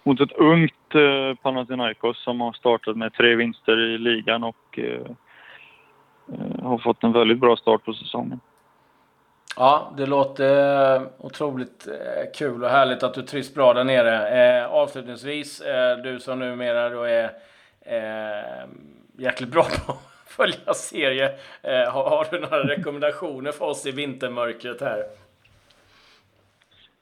mot 0.02 0.20
ett 0.20 0.32
ungt 0.32 0.94
eh, 0.94 1.34
Panathinaikos 1.42 2.24
som 2.24 2.40
har 2.40 2.52
startat 2.52 2.96
med 2.96 3.12
tre 3.12 3.34
vinster 3.34 3.80
i 3.80 3.98
ligan 3.98 4.44
och 4.44 4.78
eh, 4.78 5.10
eh 6.32 6.62
har 6.62 6.78
fått 6.78 7.04
en 7.04 7.12
väldigt 7.12 7.38
bra 7.38 7.56
start 7.56 7.84
på 7.84 7.94
säsongen. 7.94 8.40
Ja, 9.56 9.92
det 9.96 10.06
låter 10.06 10.96
eh, 10.96 11.02
otroligt 11.18 11.86
eh, 11.86 12.32
kul 12.38 12.64
och 12.64 12.70
härligt 12.70 13.02
att 13.02 13.14
du 13.14 13.22
trivs 13.22 13.54
bra 13.54 13.74
där 13.74 13.84
nere. 13.84 14.66
avslutningsvis, 14.68 15.62
du 16.04 16.20
som 16.20 16.38
numera 16.38 16.88
då 16.88 17.02
är 17.02 17.30
jäkligt 19.18 19.50
bra 19.50 19.62
på 19.86 19.96
följa 20.26 20.74
serie. 20.74 21.24
Eh, 21.62 21.92
har, 21.92 22.10
har, 22.10 22.26
du 22.30 22.40
några 22.40 22.68
rekommendationer 22.68 23.52
för 23.52 23.64
oss 23.64 23.86
i 23.86 23.90
vintermörkret 23.90 24.80
här? 24.80 25.04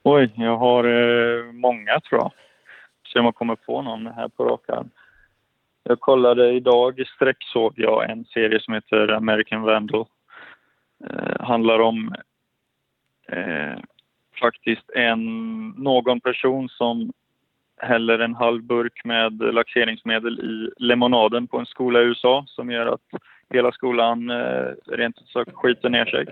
Oj, 0.03 0.31
jag 0.37 0.57
har 0.57 0.85
eh, 0.85 1.45
många 1.53 2.01
tror 2.01 2.21
jag. 2.21 2.33
Se 3.13 3.19
om 3.19 3.25
jag 3.25 3.35
kommer 3.35 3.57
på 3.57 3.83
någon 3.83 4.07
här 4.07 4.29
på 4.29 4.45
rak 4.45 4.69
arm. 4.69 4.91
Jag 5.83 6.01
kollade 6.01 6.53
idag, 6.53 7.05
sträcksåg 7.17 7.73
jag 7.77 8.11
en 8.11 8.25
serie 8.25 8.61
som 8.61 8.75
heter 8.75 9.09
American 9.09 9.63
Vandal. 9.63 10.07
Eh, 11.11 11.47
handlar 11.47 11.79
om 11.79 12.15
eh, 13.29 13.79
faktiskt 14.41 14.91
en, 14.91 15.69
någon 15.69 16.21
person 16.21 16.69
som 16.69 17.13
häller 17.77 18.19
en 18.19 18.35
halv 18.35 18.63
burk 18.63 19.05
med 19.05 19.55
laxeringsmedel 19.55 20.41
i 20.41 20.71
lemonaden 20.85 21.47
på 21.47 21.59
en 21.59 21.67
skola 21.67 22.01
i 22.01 22.05
USA 22.05 22.45
som 22.49 22.71
gör 22.71 22.87
att 22.87 23.23
hela 23.51 23.73
skolan 23.73 24.31
eh, 24.31 24.67
rent 24.87 25.19
ut 25.19 25.29
sagt 25.29 25.55
skiter 25.55 25.89
ner 25.89 26.05
sig. 26.05 26.27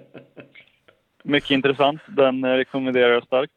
Mycket 1.24 1.50
intressant. 1.50 2.00
Den 2.06 2.44
rekommenderar 2.44 3.12
jag 3.12 3.24
starkt. 3.24 3.52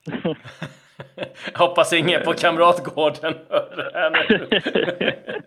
Hoppas 1.58 1.93
ingen 1.93 2.21
på 2.24 2.34
Kamratgården 2.34 3.34
hör 3.50 3.76
det 3.76 3.91
här 3.93 4.12
nu. 4.30 4.50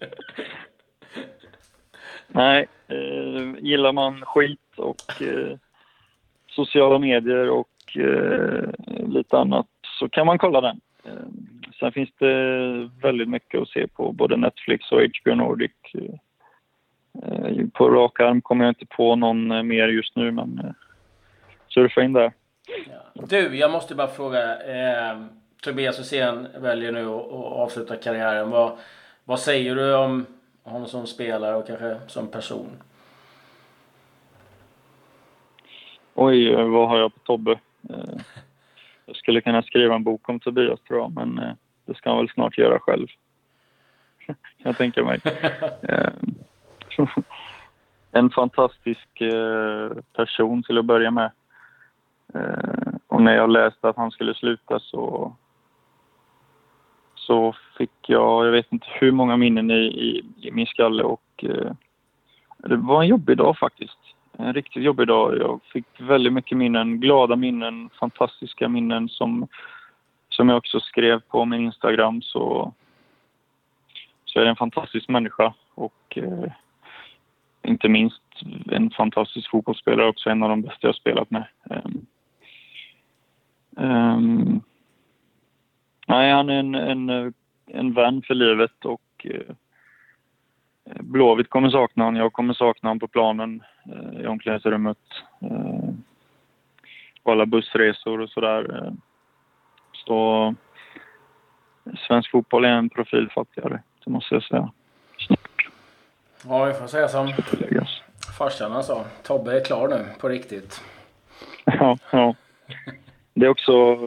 Nej, 2.28 2.68
eh, 2.88 3.64
gillar 3.64 3.92
man 3.92 4.24
skit 4.24 4.60
och 4.76 5.22
eh, 5.22 5.56
sociala 6.50 6.98
medier 6.98 7.50
och 7.50 7.96
eh, 7.96 8.70
lite 9.06 9.38
annat 9.38 9.66
så 9.98 10.08
kan 10.08 10.26
man 10.26 10.38
kolla 10.38 10.60
den. 10.60 10.80
Eh, 11.78 11.84
Sen 11.86 11.92
finns 11.92 12.10
det 12.18 12.90
väldigt 13.02 13.28
mycket 13.28 13.60
att 13.60 13.68
se 13.68 13.86
på 13.86 14.12
både 14.12 14.36
Netflix 14.36 14.92
och 14.92 15.00
HBO 15.00 15.34
Nordic. 15.34 15.72
Eh, 17.22 17.66
på 17.72 17.90
rak 17.90 18.20
arm 18.20 18.40
kommer 18.40 18.64
jag 18.64 18.70
inte 18.70 18.86
på 18.86 19.16
någon 19.16 19.50
eh, 19.50 19.62
mer 19.62 19.88
just 19.88 20.16
nu, 20.16 20.30
men 20.30 20.58
eh, 20.58 20.70
surfa 21.68 22.02
in 22.02 22.12
där. 22.12 22.32
Ja. 22.66 23.24
Du, 23.28 23.56
jag 23.56 23.70
måste 23.70 23.94
bara 23.94 24.08
fråga. 24.08 24.60
Eh, 24.60 25.18
Tobias 25.62 25.98
Hysén 25.98 26.48
väljer 26.58 26.92
nu 26.92 27.04
att 27.04 27.32
avsluta 27.32 27.96
karriären. 27.96 28.50
Vad, 28.50 28.78
vad 29.24 29.40
säger 29.40 29.74
du 29.74 29.94
om 29.96 30.26
honom 30.62 30.88
som 30.88 31.06
spelare 31.06 31.56
och 31.56 31.66
kanske 31.66 31.96
som 32.06 32.28
person? 32.28 32.70
Oj, 36.14 36.54
vad 36.54 36.88
har 36.88 36.98
jag 36.98 37.14
på 37.14 37.20
Tobbe? 37.20 37.58
Jag 39.06 39.16
skulle 39.16 39.40
kunna 39.40 39.62
skriva 39.62 39.94
en 39.94 40.04
bok 40.04 40.28
om 40.28 40.40
Tobias 40.40 40.80
tror 40.80 40.98
jag, 41.00 41.12
men 41.14 41.56
det 41.88 41.94
ska 41.94 42.10
han 42.10 42.18
väl 42.18 42.28
snart 42.28 42.58
göra 42.58 42.78
själv. 42.78 43.06
kan 44.26 44.36
jag 44.56 44.76
tänka 44.76 45.04
mig. 45.04 45.20
Eh, 45.82 46.12
en 48.12 48.30
fantastisk 48.30 49.20
eh, 49.20 49.90
person 50.16 50.62
till 50.62 50.78
att 50.78 50.84
börja 50.84 51.10
med. 51.10 51.30
Eh, 52.34 52.92
och 53.06 53.22
när 53.22 53.36
jag 53.36 53.50
läste 53.50 53.88
att 53.88 53.96
han 53.96 54.10
skulle 54.10 54.34
sluta 54.34 54.80
så, 54.80 55.36
så 57.14 57.54
fick 57.78 57.90
jag, 58.06 58.46
jag 58.46 58.52
vet 58.52 58.72
inte 58.72 58.86
hur 58.90 59.12
många 59.12 59.36
minnen 59.36 59.70
i, 59.70 59.84
i, 59.84 60.24
i 60.48 60.50
min 60.50 60.66
skalle 60.66 61.02
och 61.02 61.44
det 62.58 62.76
var 62.76 63.02
en 63.02 63.08
jobbig 63.08 63.36
dag 63.36 63.58
faktiskt. 63.58 63.98
En 64.32 64.54
riktigt 64.54 64.82
jobbig 64.82 65.06
dag. 65.08 65.38
Jag 65.38 65.60
fick 65.72 65.86
väldigt 65.98 66.32
mycket 66.32 66.58
minnen, 66.58 67.00
glada 67.00 67.36
minnen, 67.36 67.90
fantastiska 68.00 68.68
minnen 68.68 69.08
som 69.08 69.48
som 70.38 70.48
jag 70.48 70.58
också 70.58 70.80
skrev 70.80 71.20
på 71.20 71.44
min 71.44 71.60
Instagram 71.60 72.22
så, 72.22 72.72
så 74.24 74.40
är 74.40 74.44
det 74.44 74.50
en 74.50 74.56
fantastisk 74.56 75.08
människa 75.08 75.54
och 75.74 76.18
eh, 76.18 76.52
inte 77.62 77.88
minst 77.88 78.22
en 78.70 78.90
fantastisk 78.90 79.50
fotbollsspelare 79.50 80.08
också, 80.08 80.30
en 80.30 80.42
av 80.42 80.48
de 80.48 80.62
bästa 80.62 80.86
jag 80.86 80.94
spelat 80.94 81.30
med. 81.30 81.44
Um, 81.64 82.06
um, 83.76 84.60
nej, 86.06 86.32
han 86.32 86.50
är 86.50 86.58
en, 86.58 86.74
en, 86.74 87.34
en 87.66 87.94
vän 87.94 88.22
för 88.22 88.34
livet 88.34 88.84
och 88.84 89.26
eh, 89.26 89.54
Blåvitt 90.84 91.50
kommer 91.50 91.70
sakna 91.70 92.04
honom, 92.04 92.20
jag 92.20 92.32
kommer 92.32 92.54
sakna 92.54 92.88
honom 92.88 93.00
på 93.00 93.08
planen, 93.08 93.62
eh, 93.86 94.20
i 94.20 94.26
omklädningsrummet. 94.26 94.98
Eh, 95.40 95.90
på 97.22 97.32
alla 97.32 97.46
bussresor 97.46 98.20
och 98.20 98.30
sådär. 98.30 98.76
Eh, 98.76 98.92
så 100.08 100.54
svensk 102.06 102.30
fotboll 102.30 102.64
är 102.64 102.68
en 102.68 102.90
profil 102.90 103.30
fattigare, 103.34 103.82
det 104.04 104.10
måste 104.10 104.34
jag 104.34 104.42
säga. 104.42 104.72
Ja, 106.48 106.64
vi 106.64 106.74
får 106.74 106.86
säga 106.86 107.08
som 107.08 107.32
farsan 108.38 108.84
sa. 108.84 109.04
Tobbe 109.22 109.60
är 109.60 109.64
klar 109.64 109.88
nu, 109.88 110.04
på 110.20 110.28
riktigt. 110.28 110.82
Ja, 111.64 111.98
ja. 112.10 112.34
Det 113.34 113.46
är 113.46 113.50
också 113.50 113.98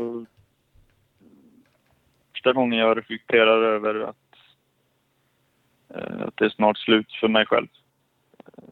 första 2.33 2.53
gången 2.53 2.79
jag 2.79 2.97
reflekterar 2.97 3.63
över 3.63 3.99
att, 3.99 4.15
eh, 5.95 6.27
att 6.27 6.37
det 6.37 6.45
är 6.45 6.49
snart 6.49 6.77
slut 6.77 7.13
för 7.19 7.27
mig 7.27 7.45
själv. 7.45 7.67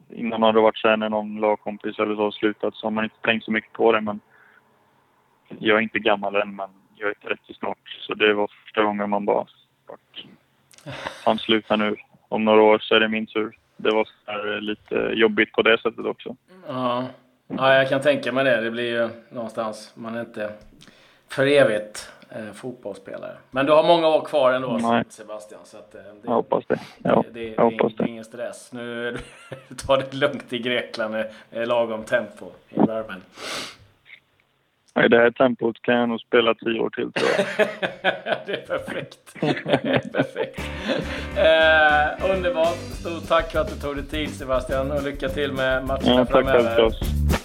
Innan 0.10 0.42
har 0.44 0.54
det 0.54 0.62
varit 0.62 0.78
så 0.78 0.88
här 0.88 0.98
när 0.98 1.10
någon 1.10 1.40
lagkompis 1.40 2.00
eller 2.00 2.16
så 2.16 2.22
har 2.22 2.32
slutat 2.32 2.76
så 2.76 2.86
har 2.86 2.92
man 2.92 3.04
inte 3.04 3.22
tänkt 3.22 3.46
så 3.46 3.52
mycket 3.52 3.74
på 3.74 3.92
det. 3.92 4.02
Men 4.02 4.20
jag 5.60 5.78
är 5.78 5.82
inte 5.82 6.00
gammal 6.00 6.36
än, 6.36 6.56
men 6.56 6.70
jag 7.00 7.10
är 7.10 7.14
30 7.14 7.54
snart. 7.54 7.98
Så 8.08 8.14
det 8.14 8.34
var 8.34 8.52
första 8.64 8.84
gången 8.84 9.10
man 9.10 9.26
bara... 9.26 9.46
Han 11.26 11.40
slutar 11.40 11.78
nu. 11.78 11.96
Om 12.28 12.46
några 12.46 12.62
år 12.62 12.80
så 12.80 12.96
är 12.96 13.00
det 13.00 13.08
min 13.08 13.28
tur. 13.28 13.58
Det 13.78 13.92
var 13.92 14.08
lite 14.62 14.96
jobbigt 14.96 15.52
på 15.52 15.62
det 15.62 15.78
sättet 15.78 16.06
också. 16.06 16.36
Ja. 16.68 17.06
ja, 17.48 17.74
jag 17.74 17.90
kan 17.90 18.02
tänka 18.02 18.32
mig 18.32 18.44
det. 18.44 18.62
Det 18.62 18.72
blir 18.72 19.02
ju 19.02 19.10
någonstans... 19.30 19.92
Man 19.96 20.16
är 20.16 20.20
inte 20.20 20.52
för 21.28 21.48
evigt 21.48 22.12
eh, 22.30 22.54
fotbollsspelare. 22.54 23.38
Men 23.52 23.66
du 23.66 23.72
har 23.72 23.84
många 23.84 24.08
år 24.08 24.26
kvar 24.26 24.54
ändå, 24.54 24.78
Nej. 24.82 25.04
Sebastian. 25.10 25.62
Så 25.64 25.78
att, 25.78 25.96
eh, 25.96 26.02
det, 26.02 26.08
jag 26.24 26.32
hoppas 26.32 26.66
det. 26.68 26.80
Ja, 27.04 27.24
det, 27.28 27.40
det, 27.40 27.54
jag 27.58 27.72
hoppas 27.72 27.96
det 27.96 28.04
är 28.04 28.08
ingen 28.08 28.26
stress. 28.26 28.72
Nu 28.74 29.18
tar 29.88 29.98
det 29.98 30.14
lugnt 30.14 30.54
i 30.54 30.60
Grekland. 30.60 31.14
Det 31.14 31.32
är 31.52 31.66
lagom 31.66 32.04
tempo 32.04 32.46
i 32.70 32.80
värmen. 32.80 33.22
I 35.06 35.08
det 35.08 35.18
här 35.18 35.32
tempot 35.32 35.82
kan 35.82 35.96
jag 35.96 36.10
nog 36.10 36.20
spela 36.22 36.54
tio 36.54 36.80
år 36.80 36.90
till 36.90 37.12
tror 37.12 37.30
jag. 37.38 37.68
det 38.46 38.54
är 38.54 38.68
perfekt. 38.68 39.42
perfekt. 40.14 40.60
Eh, 41.38 42.32
underbart. 42.36 42.78
Stort 42.78 43.28
tack 43.28 43.52
för 43.52 43.60
att 43.60 43.70
du 43.70 43.76
tog 43.76 43.96
dig 43.96 44.06
tid 44.06 44.30
Sebastian 44.30 44.92
och 44.92 45.04
lycka 45.04 45.30
till 45.30 45.54
med 45.54 45.86
matcherna 45.86 46.02
ja, 46.06 46.26
framöver. 46.26 46.90
Tack 46.90 47.39